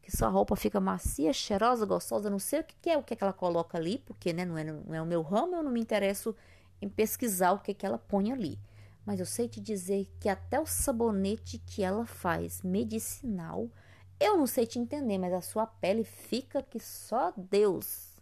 Que 0.07 0.15
sua 0.15 0.29
roupa 0.29 0.55
fica 0.55 0.79
macia, 0.79 1.33
cheirosa, 1.33 1.85
gostosa. 1.85 2.29
Não 2.29 2.39
sei 2.39 2.61
o 2.61 2.63
que 2.63 2.89
é 2.89 2.97
o 2.97 3.03
que, 3.03 3.13
é 3.13 3.17
que 3.17 3.23
ela 3.25 3.33
coloca 3.33 3.77
ali, 3.77 3.97
porque 4.05 4.31
né, 4.31 4.45
não, 4.45 4.57
é, 4.57 4.63
não 4.63 4.95
é 4.95 5.01
o 5.01 5.05
meu 5.05 5.21
ramo, 5.21 5.57
eu 5.57 5.63
não 5.63 5.71
me 5.71 5.81
interesso 5.81 6.33
em 6.81 6.87
pesquisar 6.87 7.51
o 7.51 7.59
que, 7.59 7.71
é 7.71 7.73
que 7.73 7.85
ela 7.85 7.97
põe 7.97 8.31
ali. 8.31 8.57
Mas 9.05 9.19
eu 9.19 9.25
sei 9.25 9.49
te 9.49 9.59
dizer 9.59 10.09
que 10.17 10.29
até 10.29 10.61
o 10.61 10.65
sabonete 10.65 11.57
que 11.57 11.83
ela 11.83 12.05
faz 12.05 12.61
medicinal 12.61 13.69
eu 14.17 14.35
não 14.35 14.47
sei 14.47 14.65
te 14.65 14.79
entender, 14.79 15.17
mas 15.17 15.31
a 15.33 15.41
sua 15.41 15.67
pele 15.67 16.03
fica 16.03 16.63
que 16.63 16.79
só 16.79 17.33
Deus. 17.37 18.15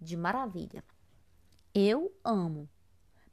De 0.00 0.16
maravilha. 0.16 0.82
Eu 1.74 2.12
amo. 2.24 2.68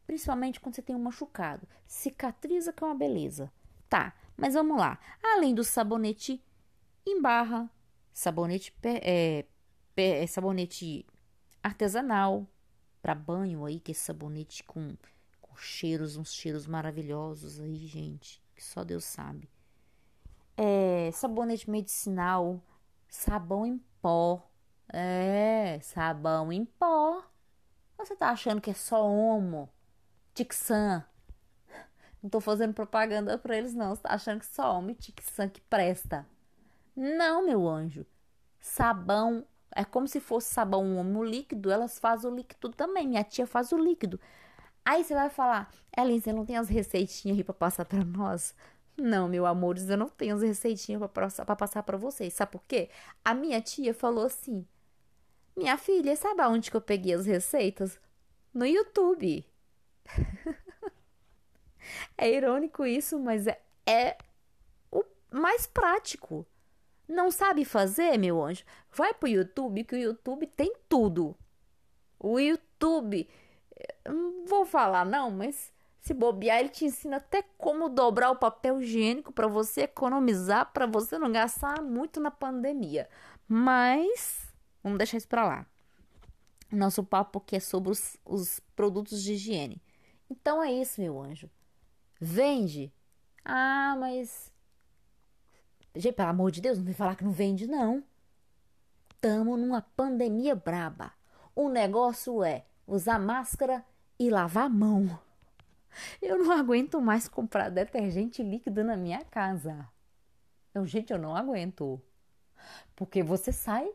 Principalmente 0.05 0.59
quando 0.59 0.75
você 0.75 0.81
tem 0.81 0.95
um 0.95 0.99
machucado. 0.99 1.67
Cicatriza 1.87 2.73
que 2.73 2.83
é 2.83 2.87
uma 2.87 2.95
beleza. 2.95 3.51
Tá, 3.87 4.13
mas 4.35 4.53
vamos 4.53 4.77
lá. 4.77 4.99
Além 5.21 5.55
do 5.55 5.63
sabonete 5.63 6.43
em 7.05 7.21
barra, 7.21 7.69
sabonete, 8.13 8.73
é, 8.83 9.45
é, 9.95 10.27
sabonete 10.27 11.05
artesanal 11.61 12.47
para 13.01 13.15
banho 13.15 13.65
aí, 13.65 13.79
que 13.79 13.91
é 13.91 13.95
sabonete 13.95 14.63
com, 14.63 14.95
com 15.41 15.55
cheiros, 15.55 16.15
uns 16.15 16.33
cheiros 16.33 16.67
maravilhosos 16.67 17.59
aí, 17.59 17.87
gente. 17.87 18.41
Que 18.55 18.63
só 18.63 18.83
Deus 18.83 19.03
sabe 19.03 19.49
é, 20.57 21.11
sabonete 21.11 21.69
medicinal, 21.69 22.61
sabão 23.07 23.65
em 23.65 23.77
pó. 24.01 24.49
É, 24.91 25.79
sabão 25.81 26.51
em 26.51 26.65
pó. 26.65 27.23
Você 27.97 28.15
tá 28.15 28.29
achando 28.29 28.61
que 28.61 28.71
é 28.71 28.73
só 28.73 29.05
homo? 29.07 29.69
Tixan. 30.33 31.05
Não 32.21 32.29
tô 32.29 32.39
fazendo 32.39 32.73
propaganda 32.73 33.37
para 33.37 33.57
eles, 33.57 33.73
não. 33.73 33.95
Você 33.95 34.01
tá 34.01 34.13
achando 34.13 34.39
que 34.39 34.45
só 34.45 34.77
homem 34.77 34.95
Tixan 34.95 35.49
que 35.49 35.61
presta. 35.61 36.25
Não, 36.95 37.45
meu 37.45 37.67
anjo. 37.67 38.05
Sabão 38.59 39.45
é 39.75 39.83
como 39.83 40.07
se 40.07 40.19
fosse 40.19 40.53
sabão 40.53 40.97
homo 40.97 41.23
líquido, 41.23 41.71
elas 41.71 41.99
fazem 41.99 42.31
o 42.31 42.35
líquido 42.35 42.69
também. 42.69 43.07
Minha 43.07 43.23
tia 43.23 43.47
faz 43.47 43.71
o 43.71 43.77
líquido. 43.77 44.19
Aí 44.85 45.03
você 45.03 45.13
vai 45.13 45.29
falar, 45.29 45.71
Ellen, 45.97 46.19
você 46.19 46.33
não 46.33 46.45
tem 46.45 46.57
as 46.57 46.69
receitinhas 46.69 47.37
aí 47.37 47.43
pra 47.43 47.53
passar 47.53 47.85
para 47.85 48.03
nós? 48.03 48.55
Não, 48.97 49.27
meu 49.29 49.45
amores, 49.45 49.89
eu 49.89 49.97
não 49.97 50.09
tenho 50.09 50.35
as 50.35 50.41
receitinhas 50.43 51.01
para 51.11 51.55
passar 51.55 51.83
para 51.83 51.97
vocês. 51.97 52.33
Sabe 52.33 52.53
por 52.53 52.63
quê? 52.65 52.89
A 53.25 53.33
minha 53.33 53.61
tia 53.61 53.93
falou 53.93 54.25
assim: 54.25 54.67
Minha 55.55 55.77
filha, 55.77 56.15
sabe 56.15 56.41
aonde 56.41 56.71
que 56.71 56.77
eu 56.77 56.81
peguei 56.81 57.13
as 57.13 57.25
receitas? 57.25 57.99
No 58.53 58.65
YouTube. 58.65 59.45
é 62.17 62.31
irônico 62.31 62.85
isso, 62.85 63.19
mas 63.19 63.47
é, 63.47 63.61
é 63.85 64.17
o 64.91 65.03
mais 65.31 65.65
prático. 65.67 66.45
Não 67.07 67.29
sabe 67.29 67.65
fazer, 67.65 68.17
meu 68.17 68.43
anjo? 68.43 68.63
Vai 68.91 69.13
pro 69.13 69.27
YouTube, 69.27 69.83
que 69.83 69.95
o 69.95 69.99
YouTube 69.99 70.47
tem 70.47 70.73
tudo. 70.87 71.35
O 72.19 72.39
YouTube, 72.39 73.27
não 74.07 74.45
vou 74.45 74.65
falar 74.65 75.05
não, 75.05 75.29
mas 75.29 75.73
se 75.99 76.13
bobear, 76.13 76.59
ele 76.59 76.69
te 76.69 76.85
ensina 76.85 77.17
até 77.17 77.41
como 77.57 77.87
dobrar 77.89 78.31
o 78.31 78.35
papel 78.35 78.81
higiênico 78.81 79.31
para 79.31 79.47
você 79.47 79.83
economizar, 79.83 80.71
para 80.73 80.85
você 80.85 81.17
não 81.17 81.31
gastar 81.31 81.81
muito 81.81 82.19
na 82.19 82.29
pandemia. 82.29 83.09
Mas 83.47 84.53
vamos 84.83 84.97
deixar 84.97 85.17
isso 85.17 85.27
para 85.27 85.45
lá. 85.45 85.65
Nosso 86.71 87.03
papo 87.03 87.39
que 87.39 87.55
é 87.55 87.59
sobre 87.59 87.91
os, 87.91 88.17
os 88.25 88.59
produtos 88.75 89.23
de 89.23 89.33
higiene. 89.33 89.81
Então 90.29 90.61
é 90.61 90.73
isso, 90.73 90.99
meu 90.99 91.21
anjo. 91.21 91.49
Vende. 92.19 92.91
Ah, 93.45 93.95
mas. 93.99 94.51
Gente, 95.95 96.15
pelo 96.15 96.29
amor 96.29 96.51
de 96.51 96.61
Deus, 96.61 96.77
não 96.77 96.85
vem 96.85 96.93
falar 96.93 97.15
que 97.15 97.23
não 97.23 97.31
vende, 97.31 97.67
não. 97.67 98.03
Tamo 99.21 99.55
numa 99.55 99.81
pandemia 99.81 100.55
braba. 100.55 101.13
O 101.55 101.69
negócio 101.69 102.43
é 102.43 102.65
usar 102.87 103.19
máscara 103.19 103.85
e 104.19 104.29
lavar 104.29 104.65
a 104.65 104.69
mão. 104.69 105.19
Eu 106.21 106.39
não 106.39 106.51
aguento 106.51 106.99
mais 106.99 107.27
comprar 107.27 107.69
detergente 107.69 108.41
líquido 108.41 108.83
na 108.83 108.97
minha 108.97 109.23
casa. 109.25 109.87
Eu, 110.73 110.85
gente, 110.85 111.13
eu 111.13 111.19
não 111.19 111.35
aguento. 111.35 112.01
Porque 112.95 113.21
você 113.21 113.51
sai, 113.51 113.91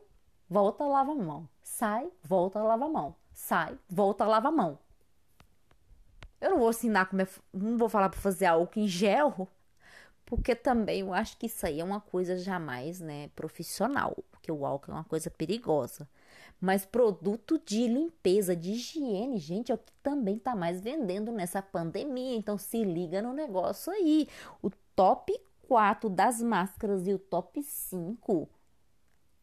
volta, 0.49 0.85
lava 0.85 1.11
a 1.11 1.15
mão. 1.15 1.49
Sai, 1.61 2.09
volta, 2.23 2.63
lava 2.63 2.85
a 2.85 2.89
mão. 2.89 3.15
Sai, 3.33 3.77
volta, 3.89 4.25
lava 4.25 4.47
a 4.47 4.51
mão. 4.51 4.79
Eu 6.39 6.51
não 6.51 6.59
vou 6.59 6.69
ensinar 6.69 7.05
como 7.07 7.21
é, 7.21 7.27
não 7.53 7.77
vou 7.77 7.89
falar 7.89 8.09
para 8.09 8.19
fazer 8.19 8.45
álcool 8.45 8.79
em 8.79 8.87
gel, 8.87 9.47
porque 10.29 10.55
também 10.55 10.99
eu 10.99 11.11
acho 11.11 11.35
que 11.37 11.47
isso 11.47 11.65
aí 11.65 11.79
é 11.79 11.83
uma 11.83 11.99
coisa 11.99 12.37
jamais, 12.37 12.99
né, 12.99 13.29
profissional, 13.35 14.15
porque 14.29 14.51
o 14.51 14.63
álcool 14.63 14.91
é 14.91 14.93
uma 14.93 15.03
coisa 15.03 15.29
perigosa. 15.31 16.07
Mas 16.61 16.85
produto 16.85 17.59
de 17.65 17.87
limpeza, 17.87 18.55
de 18.55 18.73
higiene, 18.73 19.39
gente, 19.39 19.71
é 19.71 19.75
o 19.75 19.77
que 19.77 19.91
também 20.03 20.37
tá 20.37 20.55
mais 20.55 20.81
vendendo 20.81 21.31
nessa 21.31 21.61
pandemia. 21.61 22.35
Então 22.35 22.57
se 22.57 22.83
liga 22.83 23.21
no 23.21 23.33
negócio 23.33 23.91
aí. 23.91 24.27
O 24.61 24.69
top 24.95 25.33
4 25.67 26.09
das 26.09 26.41
máscaras 26.41 27.07
e 27.07 27.13
o 27.13 27.17
top 27.17 27.63
5 27.63 28.49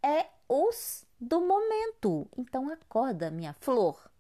é 0.02 0.26
os 0.48 1.04
do 1.18 1.40
momento. 1.40 2.28
Então 2.36 2.70
acorda, 2.70 3.30
minha 3.30 3.54
flor. 3.54 4.10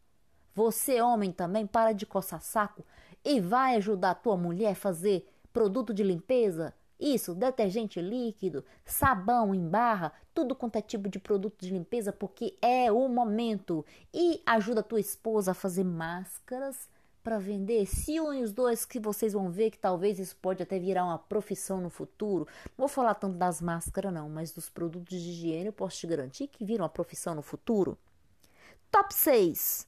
Você, 0.54 1.02
homem, 1.02 1.30
também 1.30 1.66
para 1.66 1.92
de 1.92 2.06
coçar 2.06 2.40
saco 2.40 2.82
e 3.22 3.40
vai 3.40 3.76
ajudar 3.76 4.12
a 4.12 4.14
tua 4.14 4.38
mulher 4.38 4.72
a 4.72 4.74
fazer 4.74 5.28
produto 5.56 5.94
de 5.94 6.02
limpeza 6.02 6.74
isso, 6.98 7.34
detergente 7.34 8.00
líquido, 8.00 8.62
sabão 8.84 9.54
em 9.54 9.66
barra, 9.66 10.12
tudo 10.34 10.54
quanto 10.54 10.76
é 10.76 10.82
tipo 10.82 11.08
de 11.08 11.18
produto 11.18 11.60
de 11.60 11.70
limpeza, 11.70 12.12
porque 12.12 12.56
é 12.60 12.90
o 12.90 13.08
momento. 13.08 13.84
E 14.12 14.42
ajuda 14.46 14.80
a 14.80 14.84
tua 14.84 15.00
esposa 15.00 15.50
a 15.50 15.54
fazer 15.54 15.84
máscaras 15.84 16.88
para 17.22 17.38
vender. 17.38 17.86
Se 17.86 18.18
unem 18.18 18.42
os 18.42 18.52
dois 18.52 18.86
que 18.86 18.98
vocês 18.98 19.34
vão 19.34 19.50
ver 19.50 19.70
que 19.70 19.78
talvez 19.78 20.18
isso 20.18 20.36
pode 20.36 20.62
até 20.62 20.78
virar 20.78 21.04
uma 21.04 21.18
profissão 21.18 21.80
no 21.80 21.90
futuro. 21.90 22.46
Não 22.78 22.86
vou 22.86 22.88
falar 22.88 23.14
tanto 23.14 23.36
das 23.36 23.60
máscaras 23.60 24.12
não, 24.12 24.28
mas 24.28 24.52
dos 24.52 24.70
produtos 24.70 25.20
de 25.20 25.30
higiene 25.30 25.66
eu 25.66 25.72
posso 25.72 25.98
te 25.98 26.06
garantir 26.06 26.48
que 26.48 26.64
viram 26.64 26.84
uma 26.84 26.88
profissão 26.88 27.34
no 27.34 27.42
futuro. 27.42 27.98
Top 28.90 29.12
6. 29.12 29.86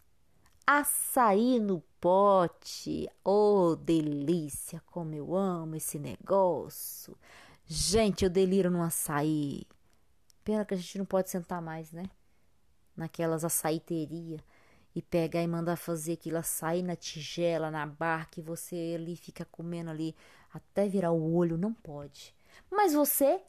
Açaí 0.70 1.58
no 1.58 1.82
pote. 1.98 3.08
Oh, 3.24 3.74
delícia! 3.74 4.82
Como 4.90 5.14
eu 5.14 5.34
amo 5.34 5.76
esse 5.76 5.98
negócio. 5.98 7.16
Gente, 7.64 8.22
eu 8.22 8.28
deliro 8.30 8.70
no 8.70 8.82
açaí. 8.82 9.62
Pena 10.44 10.66
que 10.66 10.74
a 10.74 10.76
gente 10.76 10.98
não 10.98 11.06
pode 11.06 11.30
sentar 11.30 11.62
mais, 11.62 11.90
né? 11.90 12.10
naquelas 12.98 13.44
açaiterias 13.44 14.42
e 14.94 15.00
pegar 15.00 15.42
e 15.42 15.46
mandar 15.46 15.76
fazer 15.76 16.14
aquilo 16.14 16.36
açaí 16.36 16.82
na 16.82 16.96
tigela, 16.96 17.70
na 17.70 17.86
barca, 17.86 18.40
e 18.40 18.42
você 18.42 18.94
ali 18.94 19.16
fica 19.16 19.44
comendo 19.44 19.90
ali 19.90 20.14
até 20.52 20.88
virar 20.88 21.12
o 21.12 21.34
olho, 21.34 21.56
não 21.56 21.72
pode. 21.72 22.34
Mas 22.70 22.92
você 22.92 23.40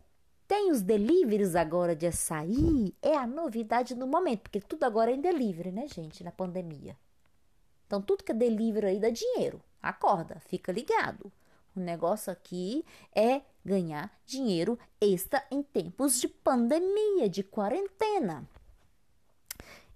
tem 0.48 0.72
os 0.72 0.82
deliveries 0.82 1.56
agora 1.56 1.96
de 1.96 2.06
açaí, 2.08 2.96
é 3.02 3.18
a 3.18 3.28
novidade 3.28 3.96
no 3.96 4.08
momento, 4.08 4.42
porque 4.44 4.62
tudo 4.62 4.84
agora 4.84 5.12
é 5.12 5.16
em 5.16 5.22
delivery, 5.22 5.72
né, 5.72 5.88
gente, 5.88 6.24
na 6.24 6.32
pandemia. 6.32 6.96
Então, 7.90 8.04
tudo 8.04 8.24
que 8.24 8.32
é 8.32 8.36
delivery 8.36 8.86
aí 8.86 9.00
dá 9.00 9.10
dinheiro. 9.10 9.60
Acorda, 9.82 10.40
fica 10.42 10.72
ligado. 10.72 11.32
O 11.76 11.80
negócio 11.80 12.32
aqui 12.32 12.86
é 13.16 13.42
ganhar 13.66 14.16
dinheiro 14.28 14.78
extra 15.02 15.44
em 15.50 15.64
tempos 15.64 16.22
de 16.22 16.28
pandemia, 16.28 17.28
de 17.28 17.42
quarentena. 17.42 18.48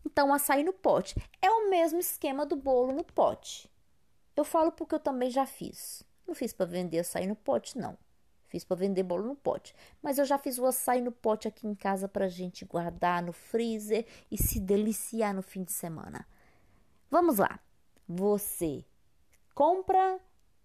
Então, 0.04 0.34
açaí 0.34 0.64
no 0.64 0.74
pote 0.74 1.16
é 1.40 1.48
o 1.52 1.70
mesmo 1.70 2.00
esquema 2.00 2.48
do 2.48 2.56
bolo 2.56 2.92
no 2.94 3.04
pote. 3.04 3.70
Eu 4.36 4.44
falo 4.44 4.72
porque 4.72 4.96
eu 4.96 5.00
também 5.00 5.30
já 5.30 5.46
fiz. 5.46 6.04
Não 6.28 6.34
fiz 6.34 6.52
para 6.52 6.66
vender 6.66 6.98
açaí 6.98 7.28
no 7.28 7.36
pote, 7.36 7.78
não. 7.78 7.96
Fiz 8.48 8.64
para 8.64 8.76
vender 8.76 9.04
bolo 9.04 9.28
no 9.28 9.36
pote. 9.36 9.76
Mas 10.02 10.18
eu 10.18 10.26
já 10.26 10.40
fiz 10.40 10.58
o 10.58 10.66
açaí 10.66 11.00
no 11.00 11.12
pote 11.12 11.48
aqui 11.48 11.68
em 11.68 11.76
casa 11.76 12.08
para 12.08 12.28
gente 12.28 12.66
guardar 12.66 13.22
no 13.22 13.32
freezer 13.32 14.08
e 14.32 14.38
se 14.42 14.60
deliciar 14.60 15.32
no 15.32 15.44
fim 15.44 15.64
de 15.64 15.72
semana. 15.72 16.28
Vamos 17.12 17.38
lá. 17.38 17.60
Você 18.08 18.86
compra 19.54 20.20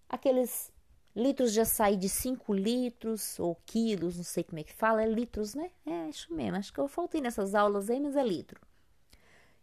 aqueles 0.07 0.71
litros 1.15 1.51
de 1.53 1.61
açaí 1.61 1.97
de 1.97 2.09
5 2.09 2.53
litros 2.53 3.39
ou 3.39 3.55
quilos, 3.65 4.17
não 4.17 4.23
sei 4.23 4.43
como 4.43 4.59
é 4.59 4.63
que 4.63 4.73
fala, 4.73 5.03
é 5.03 5.07
litros, 5.07 5.53
né? 5.53 5.71
É 5.85 6.09
isso 6.09 6.33
mesmo. 6.33 6.57
Acho 6.57 6.73
que 6.73 6.79
eu 6.79 6.87
faltei 6.87 7.21
nessas 7.21 7.55
aulas 7.55 7.89
aí, 7.89 7.99
mas 7.99 8.15
é 8.15 8.23
litro. 8.23 8.59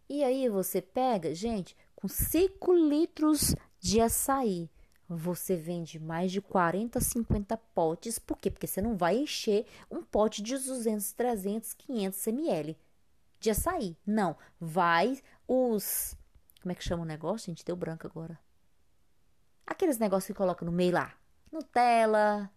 E 0.09 0.23
aí 0.23 0.49
você 0.49 0.81
pega, 0.81 1.35
gente, 1.35 1.77
com 1.95 2.07
5 2.07 2.73
litros 2.73 3.55
de 3.81 4.01
açaí, 4.01 4.71
você 5.09 5.57
vende 5.57 5.99
mais 5.99 6.33
de 6.33 6.41
40, 6.41 7.01
50 7.01 7.57
potes. 7.57 8.19
Por 8.19 8.39
quê? 8.39 8.51
Porque 8.51 8.67
você 8.67 8.83
não 8.83 8.97
vai 8.97 9.17
encher 9.17 9.67
um 9.91 10.03
pote 10.03 10.43
de 10.43 10.59
200, 10.59 11.13
300, 11.13 11.75
500 11.75 12.27
ml 12.27 12.77
de 13.39 13.51
açaí. 13.51 13.97
Não, 14.05 14.37
vai 14.61 15.19
os 15.47 16.17
como 16.67 16.73
é 16.73 16.75
que 16.75 16.83
chama 16.83 17.05
o 17.05 17.07
negócio? 17.07 17.47
Gente, 17.47 17.65
deu 17.65 17.77
branco 17.77 18.09
agora. 18.09 18.37
Aqueles 19.65 19.99
negócios 19.99 20.27
que 20.27 20.35
coloca 20.35 20.65
no 20.65 20.73
meio 20.73 20.95
lá. 20.95 21.15
Nutella, 21.53 22.51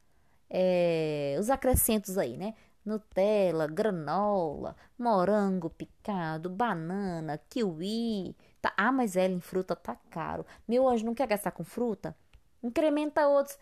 é, 0.50 1.38
os 1.40 1.52
acrescentos 1.52 2.18
aí, 2.18 2.36
né? 2.36 2.56
Nutella, 2.84 3.68
granola, 3.68 4.76
morango 4.98 5.70
picado, 5.70 6.50
banana, 6.50 7.38
kiwi. 7.38 8.36
Tá, 8.60 8.74
ah, 8.76 8.92
mas 8.92 9.16
ela 9.16 9.32
em 9.32 9.40
fruta 9.40 9.76
tá 9.76 9.96
caro. 10.10 10.44
Meu 10.68 10.90
anjo 10.90 11.06
não 11.06 11.14
quer 11.14 11.28
gastar 11.28 11.52
com 11.52 11.64
fruta? 11.64 12.18
Incrementa 12.64 13.28
outros. 13.28 13.60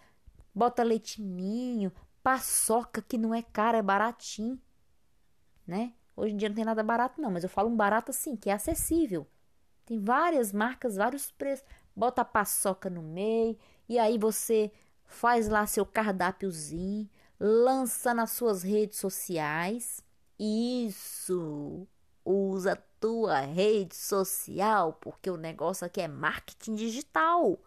Bota 0.56 0.82
leitinho, 0.82 1.92
paçoca 2.24 3.02
que 3.02 3.18
não 3.18 3.36
é 3.36 3.42
caro, 3.42 3.76
é 3.76 3.82
baratinho, 3.82 4.58
né? 5.68 5.92
Hoje 6.16 6.34
em 6.34 6.38
dia 6.38 6.48
não 6.48 6.56
tem 6.56 6.64
nada 6.64 6.82
barato 6.84 7.22
não, 7.22 7.32
mas 7.32 7.44
eu 7.44 7.50
falo 7.50 7.68
um 7.70 7.76
barato 7.76 8.12
assim, 8.12 8.38
que 8.38 8.50
é 8.50 8.54
acessível. 8.54 9.28
Tem 9.88 9.98
várias 9.98 10.52
marcas, 10.52 10.98
vários 10.98 11.32
preços. 11.32 11.66
Bota 11.96 12.22
a 12.22 12.26
paçoca 12.26 12.90
no 12.90 13.02
meio 13.02 13.58
e 13.88 13.98
aí 13.98 14.18
você 14.18 14.70
faz 15.06 15.48
lá 15.48 15.66
seu 15.66 15.86
cardápiozinho, 15.86 17.10
lança 17.40 18.14
nas 18.14 18.32
suas 18.32 18.62
redes 18.62 19.00
sociais. 19.00 20.04
Isso! 20.38 21.88
Usa 22.26 22.74
a 22.74 22.78
tua 23.00 23.40
rede 23.40 23.96
social, 23.96 24.94
porque 25.00 25.30
o 25.30 25.38
negócio 25.38 25.88
aqui 25.88 26.02
é 26.02 26.08
marketing 26.08 26.76
digital. 26.76 27.58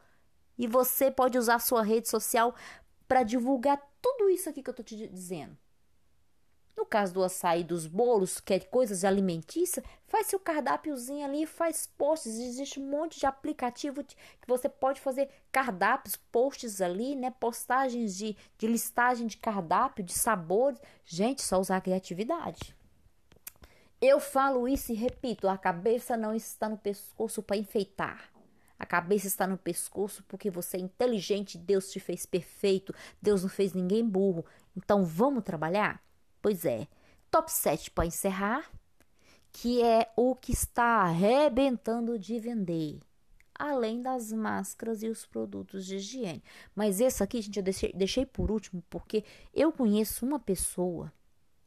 E 0.59 0.67
você 0.67 1.11
pode 1.11 1.39
usar 1.39 1.55
a 1.55 1.59
sua 1.59 1.83
rede 1.83 2.11
social 2.11 2.55
para 3.09 3.23
divulgar 3.23 3.81
tudo 4.03 4.29
isso 4.29 4.51
aqui 4.51 4.63
que 4.63 4.69
eu 4.69 4.75
tô 4.75 4.83
te 4.83 5.09
dizendo. 5.09 5.57
No 6.81 6.87
caso 6.87 7.13
do 7.13 7.23
açaí 7.23 7.63
dos 7.63 7.87
bolos, 7.87 8.41
que 8.41 8.55
é 8.55 8.59
coisas 8.59 9.05
alimentícias, 9.05 9.85
faz 10.09 10.29
seu 10.29 10.41
cardápiozinho 10.41 11.27
ali, 11.27 11.45
faz 11.45 11.87
posts. 11.87 12.39
Existe 12.39 12.81
um 12.81 12.89
monte 12.89 13.21
de 13.21 13.27
aplicativo 13.27 14.03
que 14.03 14.17
você 14.49 14.67
pode 14.67 14.99
fazer 14.99 15.29
cardápios, 15.53 16.17
posts 16.17 16.81
ali, 16.81 17.15
né? 17.15 17.31
Postagens 17.39 18.17
de, 18.17 18.35
de 18.57 18.67
listagem 18.67 19.27
de 19.27 19.37
cardápio, 19.37 20.03
de 20.03 20.15
sabores. 20.15 20.81
Gente, 21.05 21.43
só 21.43 21.61
usar 21.61 21.77
a 21.77 21.81
criatividade. 21.83 22.75
Eu 24.01 24.19
falo 24.19 24.67
isso 24.67 24.91
e 24.91 24.95
repito: 24.95 25.49
a 25.49 25.59
cabeça 25.59 26.17
não 26.17 26.35
está 26.35 26.67
no 26.67 26.79
pescoço 26.79 27.43
para 27.43 27.59
enfeitar. 27.59 28.33
A 28.79 28.87
cabeça 28.87 29.27
está 29.27 29.47
no 29.47 29.59
pescoço 29.59 30.25
porque 30.27 30.49
você 30.49 30.79
é 30.79 30.81
inteligente, 30.81 31.59
Deus 31.59 31.91
te 31.91 32.01
fez 32.01 32.25
perfeito, 32.25 32.95
Deus 33.21 33.43
não 33.43 33.51
fez 33.51 33.75
ninguém 33.75 34.03
burro. 34.03 34.47
Então 34.75 35.05
vamos 35.05 35.45
trabalhar? 35.45 36.03
Pois 36.43 36.65
é, 36.65 36.89
top 37.31 37.51
7 37.53 37.91
para 37.91 38.07
encerrar, 38.07 38.71
que 39.53 39.83
é 39.83 40.11
o 40.17 40.35
que 40.35 40.53
está 40.53 41.03
arrebentando 41.03 42.19
de 42.19 42.39
vender, 42.39 43.01
além 43.55 44.01
das 44.01 44.33
máscaras 44.33 45.03
e 45.03 45.09
os 45.09 45.27
produtos 45.27 45.85
de 45.87 45.97
higiene. 45.97 46.43
Mas 46.75 47.01
esse 47.01 47.23
aqui, 47.23 47.43
gente, 47.43 47.59
eu 47.59 47.63
deixei, 47.63 47.93
deixei 47.93 48.25
por 48.25 48.51
último 48.51 48.83
porque 48.89 49.25
eu 49.53 49.73
conheço 49.73 50.25
uma 50.25 50.39
pessoa, 50.39 51.13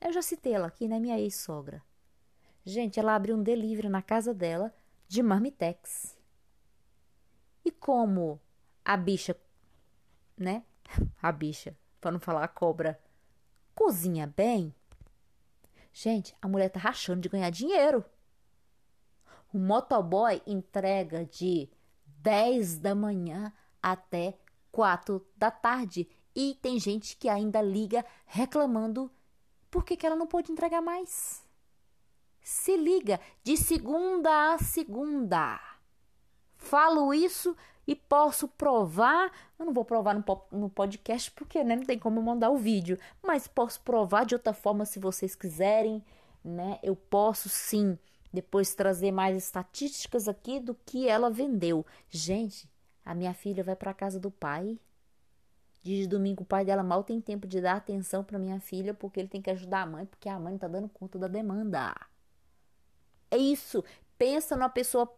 eu 0.01 0.11
já 0.11 0.21
citei 0.21 0.53
ela 0.53 0.67
aqui, 0.67 0.87
né, 0.87 0.99
minha 0.99 1.19
ex-sogra. 1.19 1.81
Gente, 2.65 2.99
ela 2.99 3.15
abriu 3.15 3.35
um 3.35 3.43
delivery 3.43 3.89
na 3.89 4.01
casa 4.01 4.33
dela 4.33 4.73
de 5.07 5.21
marmitex. 5.21 6.17
E 7.63 7.71
como 7.71 8.39
a 8.83 8.97
bicha, 8.97 9.35
né? 10.37 10.63
A 11.21 11.31
bicha, 11.31 11.75
para 12.01 12.11
não 12.11 12.19
falar 12.19 12.43
a 12.43 12.47
cobra, 12.47 12.99
cozinha 13.75 14.31
bem. 14.35 14.73
Gente, 15.91 16.35
a 16.41 16.47
mulher 16.47 16.69
tá 16.69 16.79
rachando 16.79 17.21
de 17.21 17.29
ganhar 17.29 17.49
dinheiro. 17.49 18.03
O 19.53 19.59
motoboy 19.59 20.41
entrega 20.47 21.25
de 21.25 21.69
10 22.05 22.79
da 22.79 22.95
manhã 22.95 23.53
até 23.81 24.37
4 24.71 25.25
da 25.37 25.51
tarde. 25.51 26.07
E 26.35 26.55
tem 26.55 26.79
gente 26.79 27.15
que 27.15 27.29
ainda 27.29 27.61
liga 27.61 28.03
reclamando 28.25 29.11
por 29.69 29.85
que, 29.85 29.95
que 29.95 30.05
ela 30.05 30.15
não 30.15 30.25
pode 30.25 30.51
entregar 30.51 30.81
mais. 30.81 31.43
Se 32.41 32.75
liga 32.75 33.19
de 33.43 33.55
segunda 33.55 34.53
a 34.53 34.57
segunda. 34.57 35.59
Falo 36.57 37.13
isso 37.13 37.55
e 37.87 37.95
posso 37.95 38.47
provar. 38.47 39.31
Eu 39.57 39.65
não 39.65 39.73
vou 39.73 39.85
provar 39.85 40.13
no, 40.51 40.69
podcast 40.69 41.31
porque 41.31 41.63
né, 41.63 41.75
não 41.75 41.85
tem 41.85 41.99
como 41.99 42.21
mandar 42.21 42.49
o 42.49 42.57
vídeo, 42.57 42.97
mas 43.21 43.47
posso 43.47 43.81
provar 43.81 44.25
de 44.25 44.35
outra 44.35 44.53
forma 44.53 44.85
se 44.85 44.99
vocês 44.99 45.35
quiserem, 45.35 46.03
né? 46.43 46.79
Eu 46.81 46.95
posso 46.95 47.49
sim 47.49 47.97
depois 48.31 48.73
trazer 48.73 49.11
mais 49.11 49.37
estatísticas 49.37 50.27
aqui 50.27 50.59
do 50.59 50.73
que 50.85 51.07
ela 51.07 51.29
vendeu. 51.29 51.85
Gente, 52.09 52.69
a 53.05 53.13
minha 53.13 53.33
filha 53.33 53.63
vai 53.63 53.75
para 53.75 53.93
casa 53.93 54.19
do 54.19 54.31
pai. 54.31 54.79
De 55.83 56.07
domingo 56.07 56.43
o 56.43 56.45
pai 56.45 56.63
dela 56.63 56.81
mal 56.81 57.03
tem 57.03 57.19
tempo 57.19 57.45
de 57.45 57.59
dar 57.59 57.75
atenção 57.75 58.23
para 58.23 58.39
minha 58.39 58.59
filha 58.59 58.93
porque 58.93 59.19
ele 59.19 59.27
tem 59.27 59.41
que 59.41 59.51
ajudar 59.51 59.81
a 59.81 59.85
mãe 59.85 60.05
porque 60.05 60.29
a 60.29 60.39
mãe 60.39 60.53
não 60.53 60.57
tá 60.57 60.67
dando 60.67 60.87
conta 60.87 61.19
da 61.19 61.27
demanda. 61.27 61.93
É 63.29 63.37
isso. 63.37 63.83
Pensa 64.17 64.55
numa 64.55 64.69
pessoa 64.69 65.11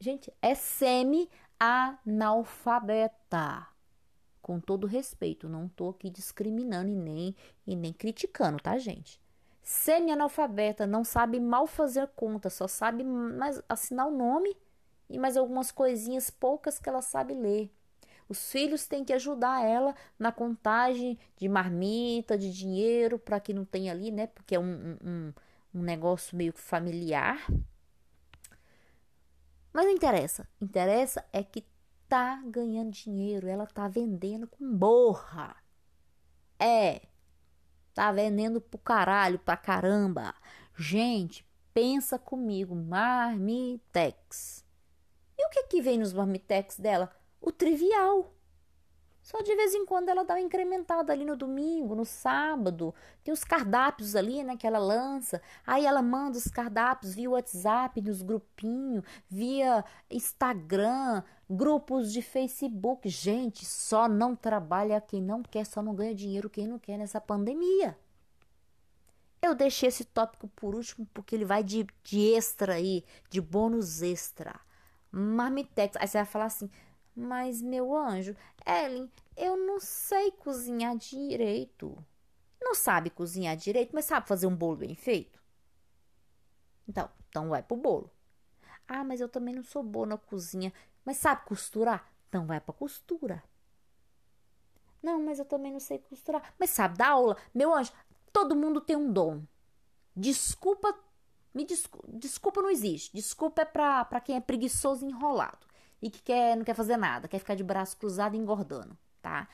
Gente, 0.00 0.32
é 0.40 0.54
semi 0.54 1.28
analfabeta. 1.58 3.66
Com 4.40 4.60
todo 4.60 4.86
respeito, 4.86 5.48
não 5.48 5.68
tô 5.68 5.90
aqui 5.90 6.08
discriminando 6.08 6.88
e 6.88 6.94
nem, 6.94 7.34
e 7.66 7.74
nem 7.74 7.92
criticando, 7.92 8.62
tá, 8.62 8.78
gente? 8.78 9.20
Semi-analfabeta, 9.60 10.86
não 10.86 11.04
sabe 11.04 11.38
mal 11.38 11.66
fazer 11.66 12.06
conta, 12.16 12.48
só 12.48 12.66
sabe 12.66 13.04
mais 13.04 13.60
assinar 13.68 14.06
o 14.06 14.16
nome 14.16 14.56
e 15.10 15.18
mais 15.18 15.36
algumas 15.36 15.70
coisinhas 15.70 16.30
poucas 16.30 16.78
que 16.78 16.88
ela 16.88 17.02
sabe 17.02 17.34
ler. 17.34 17.70
Os 18.28 18.50
filhos 18.50 18.86
têm 18.86 19.04
que 19.04 19.12
ajudar 19.12 19.64
ela 19.64 19.94
na 20.18 20.30
contagem 20.30 21.18
de 21.36 21.48
marmita, 21.48 22.38
de 22.38 22.52
dinheiro, 22.52 23.18
para 23.18 23.40
que 23.40 23.52
não 23.52 23.64
tenha 23.64 23.92
ali, 23.92 24.10
né? 24.10 24.28
Porque 24.28 24.54
é 24.54 24.60
um, 24.60 24.96
um, 25.04 25.32
um 25.74 25.82
negócio 25.82 26.36
meio 26.36 26.52
familiar. 26.52 27.44
Mas 29.72 29.84
não 29.84 29.92
interessa. 29.92 30.48
Interessa 30.60 31.24
é 31.32 31.42
que 31.42 31.66
tá 32.08 32.42
ganhando 32.46 32.90
dinheiro, 32.90 33.46
ela 33.46 33.66
tá 33.66 33.86
vendendo 33.86 34.46
com 34.46 34.76
borra. 34.76 35.56
É. 36.58 37.02
Tá 37.94 38.10
vendendo 38.12 38.60
pro 38.60 38.78
caralho, 38.78 39.38
pra 39.38 39.56
caramba. 39.56 40.34
Gente, 40.76 41.46
pensa 41.74 42.18
comigo, 42.18 42.74
marmitex. 42.74 44.64
E 45.36 45.46
o 45.46 45.50
que 45.50 45.64
que 45.64 45.82
vem 45.82 45.98
nos 45.98 46.12
marmitex 46.12 46.78
dela? 46.78 47.10
O 47.40 47.52
trivial. 47.52 48.34
Só 49.28 49.42
de 49.42 49.54
vez 49.54 49.74
em 49.74 49.84
quando 49.84 50.08
ela 50.08 50.24
dá 50.24 50.32
uma 50.32 50.40
incrementada 50.40 51.12
ali 51.12 51.22
no 51.22 51.36
domingo, 51.36 51.94
no 51.94 52.06
sábado. 52.06 52.94
Tem 53.22 53.30
os 53.30 53.44
cardápios 53.44 54.16
ali, 54.16 54.42
né, 54.42 54.56
que 54.56 54.66
ela 54.66 54.78
lança. 54.78 55.42
Aí 55.66 55.84
ela 55.84 56.00
manda 56.00 56.38
os 56.38 56.46
cardápios 56.46 57.14
via 57.14 57.28
WhatsApp, 57.28 58.00
nos 58.00 58.22
grupinhos, 58.22 59.04
via 59.28 59.84
Instagram, 60.10 61.22
grupos 61.46 62.10
de 62.10 62.22
Facebook. 62.22 63.06
Gente, 63.10 63.66
só 63.66 64.08
não 64.08 64.34
trabalha 64.34 64.98
quem 64.98 65.20
não 65.20 65.42
quer, 65.42 65.66
só 65.66 65.82
não 65.82 65.94
ganha 65.94 66.14
dinheiro 66.14 66.48
quem 66.48 66.66
não 66.66 66.78
quer 66.78 66.96
nessa 66.96 67.20
pandemia. 67.20 67.98
Eu 69.42 69.54
deixei 69.54 69.90
esse 69.90 70.06
tópico 70.06 70.48
por 70.56 70.74
último 70.74 71.06
porque 71.12 71.34
ele 71.34 71.44
vai 71.44 71.62
de, 71.62 71.86
de 72.02 72.32
extra 72.32 72.76
aí, 72.76 73.04
de 73.28 73.42
bônus 73.42 74.00
extra. 74.00 74.58
Marmitex. 75.12 75.96
Aí 75.96 76.06
você 76.06 76.16
vai 76.16 76.26
falar 76.26 76.46
assim: 76.46 76.70
mas, 77.18 77.60
meu 77.60 77.96
anjo, 77.96 78.36
Ellen, 78.64 79.10
eu 79.36 79.56
não 79.56 79.80
sei 79.80 80.30
cozinhar 80.30 80.96
direito. 80.96 81.98
Não 82.60 82.76
sabe 82.76 83.10
cozinhar 83.10 83.56
direito, 83.56 83.90
mas 83.92 84.04
sabe 84.04 84.28
fazer 84.28 84.46
um 84.46 84.54
bolo 84.54 84.76
bem 84.76 84.94
feito? 84.94 85.42
Então, 86.88 87.10
então 87.28 87.48
vai 87.48 87.60
pro 87.60 87.76
bolo. 87.76 88.08
Ah, 88.86 89.02
mas 89.02 89.20
eu 89.20 89.28
também 89.28 89.52
não 89.52 89.64
sou 89.64 89.82
boa 89.82 90.06
na 90.06 90.16
cozinha. 90.16 90.72
Mas 91.04 91.16
sabe 91.16 91.44
costurar? 91.44 92.08
Então 92.28 92.46
vai 92.46 92.60
pra 92.60 92.72
costura. 92.72 93.42
Não, 95.02 95.20
mas 95.20 95.40
eu 95.40 95.44
também 95.44 95.72
não 95.72 95.80
sei 95.80 95.98
costurar. 95.98 96.54
Mas 96.56 96.70
sabe 96.70 96.96
dar 96.96 97.10
aula? 97.10 97.36
Meu 97.52 97.74
anjo, 97.74 97.92
todo 98.32 98.54
mundo 98.54 98.80
tem 98.80 98.96
um 98.96 99.12
dom. 99.12 99.42
Desculpa, 100.14 100.96
me 101.52 101.64
desculpa, 101.64 102.06
desculpa 102.12 102.62
não 102.62 102.70
existe. 102.70 103.12
Desculpa 103.12 103.62
é 103.62 103.64
pra, 103.64 104.04
pra 104.04 104.20
quem 104.20 104.36
é 104.36 104.40
preguiçoso 104.40 105.04
e 105.04 105.08
enrolado 105.08 105.67
e 106.00 106.10
que 106.10 106.22
quer, 106.22 106.56
não 106.56 106.64
quer 106.64 106.74
fazer 106.74 106.96
nada, 106.96 107.28
quer 107.28 107.38
ficar 107.38 107.54
de 107.54 107.64
braço 107.64 107.96
cruzado 107.96 108.36
engordando, 108.36 108.96
tá? 109.20 109.48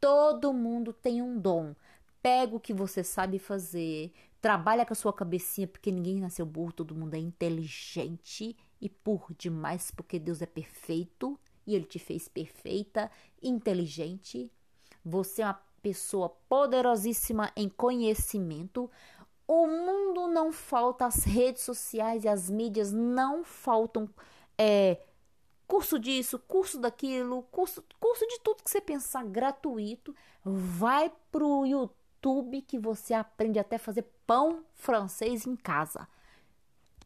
Todo 0.00 0.52
mundo 0.52 0.92
tem 0.92 1.20
um 1.20 1.38
dom. 1.38 1.74
Pega 2.22 2.56
o 2.56 2.60
que 2.60 2.72
você 2.72 3.02
sabe 3.02 3.38
fazer, 3.38 4.12
trabalha 4.40 4.84
com 4.84 4.92
a 4.92 4.96
sua 4.96 5.12
cabecinha, 5.12 5.66
porque 5.66 5.90
ninguém 5.90 6.20
nasceu 6.20 6.44
burro, 6.44 6.72
todo 6.72 6.94
mundo 6.94 7.14
é 7.14 7.18
inteligente 7.18 8.56
e 8.80 8.88
por 8.88 9.26
demais, 9.36 9.90
porque 9.90 10.18
Deus 10.18 10.40
é 10.42 10.46
perfeito 10.46 11.38
e 11.66 11.74
ele 11.74 11.84
te 11.84 11.98
fez 11.98 12.28
perfeita, 12.28 13.10
inteligente. 13.42 14.50
Você 15.04 15.42
é 15.42 15.46
uma 15.46 15.60
pessoa 15.82 16.28
poderosíssima 16.48 17.50
em 17.56 17.68
conhecimento. 17.68 18.90
O 19.46 19.66
mundo 19.66 20.28
não 20.28 20.52
falta, 20.52 21.06
as 21.06 21.24
redes 21.24 21.62
sociais 21.62 22.24
e 22.24 22.28
as 22.28 22.48
mídias 22.48 22.92
não 22.92 23.44
faltam 23.44 24.08
é, 24.56 24.98
curso 25.70 26.00
disso, 26.00 26.36
curso 26.36 26.80
daquilo, 26.80 27.44
curso, 27.44 27.84
curso 28.00 28.26
de 28.26 28.40
tudo 28.40 28.64
que 28.64 28.68
você 28.68 28.80
pensar 28.80 29.24
gratuito. 29.24 30.12
Vai 30.44 31.12
pro 31.30 31.64
YouTube 31.64 32.60
que 32.62 32.76
você 32.76 33.14
aprende 33.14 33.56
até 33.56 33.78
fazer 33.78 34.02
pão 34.26 34.64
francês 34.74 35.46
em 35.46 35.54
casa. 35.54 36.08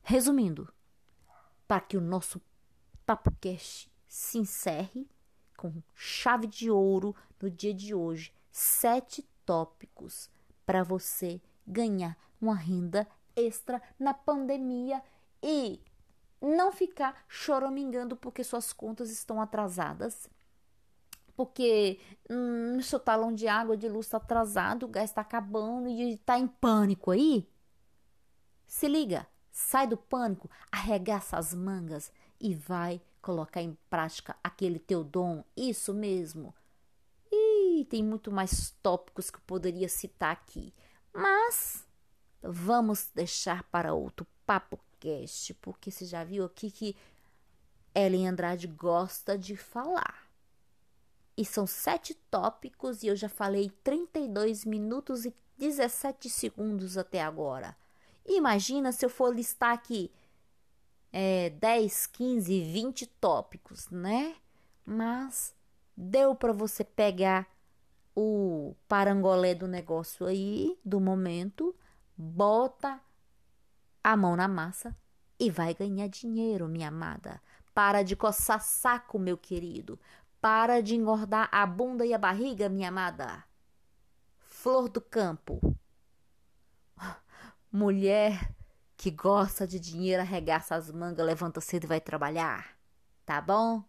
Resumindo, 0.03 0.73
para 1.69 1.83
que 1.83 1.95
o 1.99 2.01
nosso 2.01 2.41
Papo 3.05 3.31
Cash 3.39 3.87
se 4.09 4.39
encerre 4.39 5.07
com 5.59 5.83
chave 5.95 6.47
de 6.47 6.71
ouro 6.71 7.15
no 7.43 7.51
dia 7.51 7.75
de 7.75 7.95
hoje, 7.95 8.33
sete 8.51 9.29
tópicos 9.45 10.31
para 10.65 10.83
você 10.83 11.39
ganhar 11.67 12.17
uma 12.41 12.55
renda 12.55 13.07
extra 13.37 13.83
na 13.99 14.15
pandemia 14.15 15.03
e 15.43 15.83
não 16.45 16.71
ficar 16.73 17.25
choramingando 17.29 18.17
porque 18.17 18.45
suas 18.45 18.73
contas 18.73 19.11
estão 19.11 19.41
atrasadas. 19.41 20.29
Porque 21.37 21.99
hum, 22.31 22.81
seu 22.81 23.01
talão 23.01 23.33
de 23.33 23.49
água, 23.49 23.77
de 23.77 23.89
luz 23.89 24.07
está 24.07 24.19
atrasado, 24.19 24.85
o 24.85 24.89
gás 24.89 25.11
está 25.11 25.21
acabando 25.21 25.89
e 25.89 26.13
está 26.13 26.39
em 26.39 26.47
pânico 26.47 27.11
aí. 27.11 27.49
Se 28.67 28.87
liga, 28.87 29.27
sai 29.51 29.87
do 29.87 29.97
pânico, 29.97 30.49
arregaça 30.71 31.37
as 31.37 31.53
mangas 31.53 32.13
e 32.41 32.55
vai 32.55 33.01
colocar 33.21 33.63
em 33.63 33.77
prática 33.89 34.37
aquele 34.45 34.79
teu 34.79 35.03
dom. 35.03 35.43
Isso 35.57 35.93
mesmo. 35.93 36.55
E 37.33 37.85
tem 37.87 38.05
muito 38.05 38.31
mais 38.31 38.71
tópicos 38.83 39.31
que 39.31 39.39
eu 39.39 39.43
poderia 39.47 39.89
citar 39.89 40.31
aqui. 40.31 40.73
Mas 41.13 41.85
vamos 42.43 43.11
deixar 43.15 43.65
para 43.65 43.95
outro 43.95 44.27
papo 44.47 44.79
podcast, 45.05 45.55
porque 45.55 45.91
você 45.91 46.07
já 46.07 46.25
viu 46.25 46.45
aqui 46.45 46.71
que 46.71 46.97
Ellen 47.95 48.29
Andrade 48.29 48.67
gosta 48.67 49.37
de 49.37 49.57
falar. 49.57 50.25
E 51.37 51.45
são 51.45 51.67
sete 51.67 52.15
tópicos 52.31 53.03
e 53.03 53.09
eu 53.09 53.17
já 53.17 53.29
falei 53.29 53.71
32 53.83 54.65
minutos 54.65 55.27
e 55.27 55.35
17 55.59 56.31
segundos 56.31 56.97
até 56.97 57.23
agora. 57.23 57.77
Imagina 58.27 58.93
se 58.93 59.05
eu 59.05 59.11
for 59.11 59.35
listar 59.35 59.73
aqui 59.73 60.11
é, 61.13 61.51
10, 61.51 62.07
15, 62.07 62.61
20 62.63 63.07
tópicos, 63.07 63.91
né? 63.91 64.37
Mas 64.87 65.55
deu 65.97 66.35
para 66.35 66.53
você 66.53 66.83
pegar 66.83 67.47
o 68.17 68.75
parangolé 68.89 69.55
do 69.55 69.67
negócio 69.67 70.27
aí, 70.27 70.79
do 70.85 71.01
momento, 71.01 71.75
bota 72.17 73.01
a 74.05 74.15
mão 74.19 74.37
na 74.37 74.47
massa 74.47 74.95
e 75.41 75.51
vai 75.51 75.73
ganhar 75.73 76.09
dinheiro, 76.09 76.69
minha 76.69 76.89
amada. 76.89 77.41
Para 77.73 78.03
de 78.03 78.15
coçar 78.15 78.61
saco, 78.61 79.19
meu 79.19 79.39
querido. 79.39 79.99
Para 80.43 80.83
de 80.83 80.95
engordar 80.95 81.49
a 81.51 81.65
bunda 81.65 82.05
e 82.05 82.13
a 82.13 82.19
barriga, 82.19 82.69
minha 82.69 82.91
amada. 82.91 83.43
Flor 84.41 84.91
do 84.91 85.01
campo. 85.01 85.59
Mulher 87.73 88.55
que 88.95 89.11
gosta 89.11 89.67
de 89.67 89.81
dinheiro, 89.81 90.23
arregaça 90.23 90.75
as 90.75 90.91
mangas, 90.91 91.27
levanta 91.27 91.61
cedo 91.61 91.85
e 91.85 91.89
vai 91.89 92.01
trabalhar. 92.01 92.77
Tá 93.25 93.41
bom? 93.41 93.83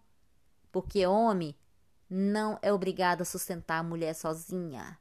Porque 0.72 1.06
homem 1.06 1.54
não 2.10 2.58
é 2.62 2.72
obrigado 2.72 3.22
a 3.22 3.26
sustentar 3.26 3.80
a 3.80 3.84
mulher 3.84 4.16
sozinha 4.16 4.98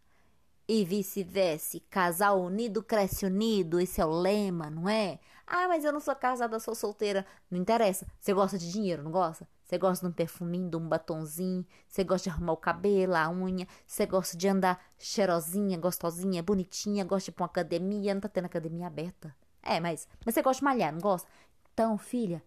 e 0.68 0.84
vice-versa. 0.84 1.80
Casal 1.90 2.40
unido 2.40 2.82
cresce 2.82 3.26
unido, 3.26 3.80
esse 3.80 4.00
é 4.00 4.06
o 4.06 4.10
lema, 4.10 4.70
não 4.70 4.88
é? 4.88 5.18
Ah, 5.46 5.68
mas 5.68 5.84
eu 5.84 5.92
não 5.92 6.00
sou 6.00 6.14
casada, 6.16 6.58
sou 6.58 6.74
solteira. 6.74 7.26
Não 7.50 7.58
interessa. 7.58 8.06
Você 8.18 8.32
gosta 8.32 8.58
de 8.58 8.70
dinheiro, 8.70 9.02
não 9.02 9.10
gosta? 9.10 9.46
Você 9.62 9.78
gosta 9.78 10.06
de 10.06 10.12
um 10.12 10.14
perfuminho, 10.14 10.68
de 10.68 10.76
um 10.76 10.88
batonzinho, 10.88 11.66
você 11.88 12.04
gosta 12.04 12.28
de 12.28 12.34
arrumar 12.34 12.52
o 12.52 12.56
cabelo, 12.56 13.14
a 13.14 13.30
unha, 13.30 13.66
você 13.86 14.04
gosta 14.04 14.36
de 14.36 14.46
andar 14.46 14.82
cheirosinha, 14.98 15.78
gostosinha, 15.78 16.42
bonitinha, 16.42 17.02
gosta 17.04 17.26
de 17.26 17.30
ir 17.30 17.34
pra 17.34 17.44
uma 17.44 17.48
academia, 17.48 18.12
não 18.12 18.20
tá 18.20 18.28
tendo 18.28 18.44
academia 18.44 18.86
aberta. 18.86 19.34
É, 19.62 19.80
mas, 19.80 20.06
mas 20.24 20.34
você 20.34 20.42
gosta 20.42 20.60
de 20.60 20.64
malhar, 20.64 20.92
não 20.92 21.00
gosta? 21.00 21.28
Então, 21.72 21.96
filha, 21.96 22.42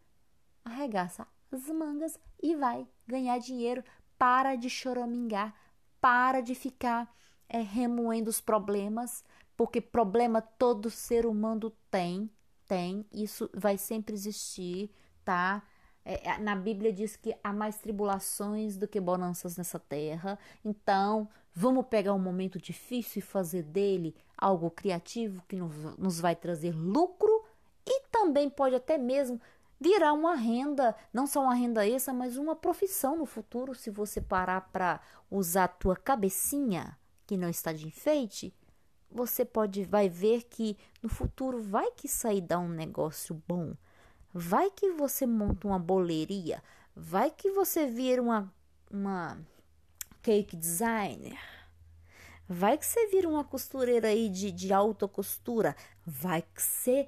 arregaça 0.63 1.27
as 1.51 1.67
mangas 1.67 2.19
e 2.41 2.55
vai 2.55 2.87
ganhar 3.07 3.39
dinheiro. 3.39 3.83
Para 4.17 4.55
de 4.55 4.69
choramingar, 4.69 5.55
para 6.01 6.41
de 6.41 6.55
ficar 6.55 7.11
é, 7.49 7.61
remoendo 7.61 8.29
os 8.29 8.41
problemas, 8.41 9.23
porque 9.55 9.81
problema 9.81 10.41
todo 10.41 10.89
ser 10.89 11.25
humano 11.25 11.71
tem, 11.89 12.29
tem, 12.67 13.05
isso 13.11 13.49
vai 13.53 13.77
sempre 13.77 14.13
existir, 14.13 14.91
tá? 15.23 15.63
É, 16.05 16.29
é, 16.29 16.37
na 16.37 16.55
Bíblia 16.55 16.93
diz 16.93 17.15
que 17.15 17.35
há 17.43 17.51
mais 17.51 17.77
tribulações 17.77 18.77
do 18.77 18.87
que 18.87 18.99
bonanças 18.99 19.57
nessa 19.57 19.79
terra. 19.79 20.37
Então, 20.63 21.27
vamos 21.53 21.85
pegar 21.87 22.13
um 22.13 22.19
momento 22.19 22.59
difícil 22.59 23.19
e 23.19 23.21
fazer 23.21 23.63
dele 23.63 24.15
algo 24.37 24.69
criativo 24.69 25.43
que 25.47 25.57
nos 25.97 26.19
vai 26.19 26.35
trazer 26.35 26.73
lucro 26.73 27.43
e 27.85 28.03
também 28.11 28.49
pode 28.49 28.75
até 28.75 28.97
mesmo 28.97 29.41
virar 29.79 30.13
uma 30.13 30.35
renda, 30.35 30.95
não 31.13 31.27
só 31.27 31.41
uma 31.41 31.53
renda 31.53 31.87
extra, 31.87 32.13
mas 32.13 32.37
uma 32.37 32.55
profissão 32.55 33.17
no 33.17 33.25
futuro, 33.25 33.75
se 33.75 33.89
você 33.89 34.21
parar 34.21 34.61
para 34.71 35.01
usar 35.29 35.65
a 35.65 35.67
tua 35.67 35.95
cabecinha 35.95 36.97
que 37.27 37.37
não 37.37 37.49
está 37.49 37.73
de 37.73 37.85
enfeite, 37.85 38.53
você 39.11 39.45
pode 39.45 39.83
vai 39.83 40.09
ver 40.09 40.43
que 40.43 40.77
no 41.03 41.09
futuro 41.09 41.61
vai 41.61 41.91
que 41.91 42.07
sair 42.07 42.41
dar 42.41 42.59
um 42.59 42.69
negócio 42.69 43.39
bom. 43.47 43.75
Vai 44.33 44.71
que 44.71 44.91
você 44.91 45.25
monta 45.25 45.67
uma 45.67 45.77
boleria, 45.77 46.63
vai 46.95 47.29
que 47.29 47.51
você 47.51 47.85
vira 47.85 48.21
uma 48.21 48.51
uma 48.89 49.37
cake 50.21 50.55
designer. 50.55 51.37
Vai 52.49 52.77
que 52.77 52.85
você 52.85 53.07
vira 53.07 53.27
uma 53.27 53.43
costureira 53.43 54.07
aí 54.07 54.29
de, 54.29 54.51
de 54.51 54.71
alta 54.71 55.05
costura. 55.05 55.75
Vai 56.05 56.41
que 56.41 56.61
você 56.61 57.07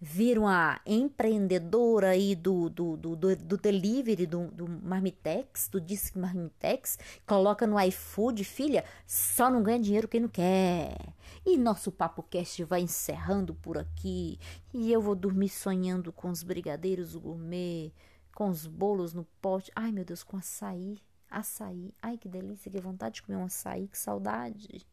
vir 0.00 0.38
uma 0.38 0.80
empreendedora 0.86 2.10
aí 2.10 2.34
do, 2.36 2.68
do, 2.68 2.96
do, 2.96 3.16
do, 3.16 3.36
do 3.36 3.56
delivery, 3.56 4.26
do, 4.26 4.46
do 4.48 4.68
Marmitex, 4.68 5.68
do 5.68 5.80
Disque 5.80 6.18
Marmitex, 6.18 6.98
coloca 7.26 7.66
no 7.66 7.80
iFood, 7.80 8.44
filha, 8.44 8.84
só 9.06 9.50
não 9.50 9.62
ganha 9.62 9.80
dinheiro 9.80 10.06
quem 10.06 10.20
não 10.20 10.28
quer. 10.28 10.96
E 11.44 11.56
nosso 11.56 11.90
Papo 11.90 12.22
Cast 12.22 12.62
vai 12.64 12.80
encerrando 12.80 13.54
por 13.54 13.76
aqui. 13.76 14.38
E 14.72 14.92
eu 14.92 15.00
vou 15.00 15.14
dormir 15.14 15.48
sonhando 15.48 16.12
com 16.12 16.30
os 16.30 16.42
brigadeiros 16.42 17.16
gourmet, 17.16 17.92
com 18.34 18.48
os 18.48 18.66
bolos 18.66 19.12
no 19.12 19.24
pote. 19.40 19.72
Ai, 19.74 19.90
meu 19.90 20.04
Deus, 20.04 20.22
com 20.22 20.36
açaí. 20.36 20.98
Açaí. 21.28 21.92
Ai, 22.00 22.16
que 22.16 22.28
delícia, 22.28 22.70
que 22.70 22.80
vontade 22.80 23.16
de 23.16 23.22
comer 23.22 23.36
um 23.36 23.44
açaí, 23.44 23.88
que 23.88 23.98
saudade. 23.98 24.86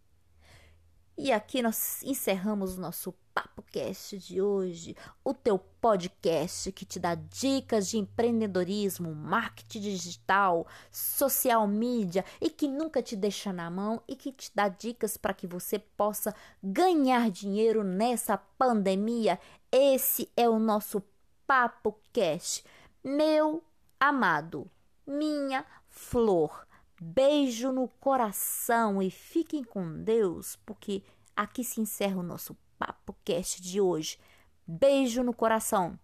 E 1.18 1.32
aqui 1.32 1.62
nós 1.62 2.04
encerramos 2.04 2.78
o 2.78 2.82
nosso 2.82 3.14
Papo 3.34 3.62
Cast 3.62 4.18
de 4.18 4.42
hoje, 4.42 4.98
o 5.24 5.34
teu 5.34 5.58
podcast 5.58 6.70
que 6.74 6.84
te 6.84 7.00
dá 7.00 7.16
dicas 7.16 7.90
de 7.90 7.98
empreendedorismo, 7.98 9.16
marketing 9.16 9.80
digital, 9.80 10.68
social 10.92 11.66
media 11.68 12.26
e 12.42 12.50
que 12.50 12.68
nunca 12.68 13.02
te 13.02 13.16
deixa 13.16 13.54
na 13.54 13.70
mão 13.70 14.04
e 14.06 14.14
que 14.14 14.30
te 14.30 14.52
dá 14.54 14.68
dicas 14.68 15.16
para 15.16 15.34
que 15.34 15.48
você 15.48 15.80
possa 15.80 16.36
ganhar 16.62 17.32
dinheiro 17.32 17.82
nessa 17.82 18.38
pandemia. 18.38 19.40
Esse 19.72 20.30
é 20.36 20.50
o 20.50 20.60
nosso 20.60 21.02
Papo 21.48 21.98
Cast. 22.12 22.66
Meu 23.02 23.64
amado, 23.98 24.70
minha 25.08 25.66
flor. 25.88 26.68
Beijo 27.08 27.72
no 27.72 27.88
coração 27.88 29.00
e 29.00 29.12
fiquem 29.12 29.64
com 29.64 30.02
Deus, 30.02 30.56
porque 30.66 31.04
aqui 31.36 31.64
se 31.64 31.80
encerra 31.80 32.18
o 32.18 32.24
nosso 32.24 32.58
Papo 32.80 33.16
Cast 33.24 33.62
de 33.62 33.80
hoje. 33.80 34.18
Beijo 34.66 35.22
no 35.22 35.32
coração. 35.32 36.00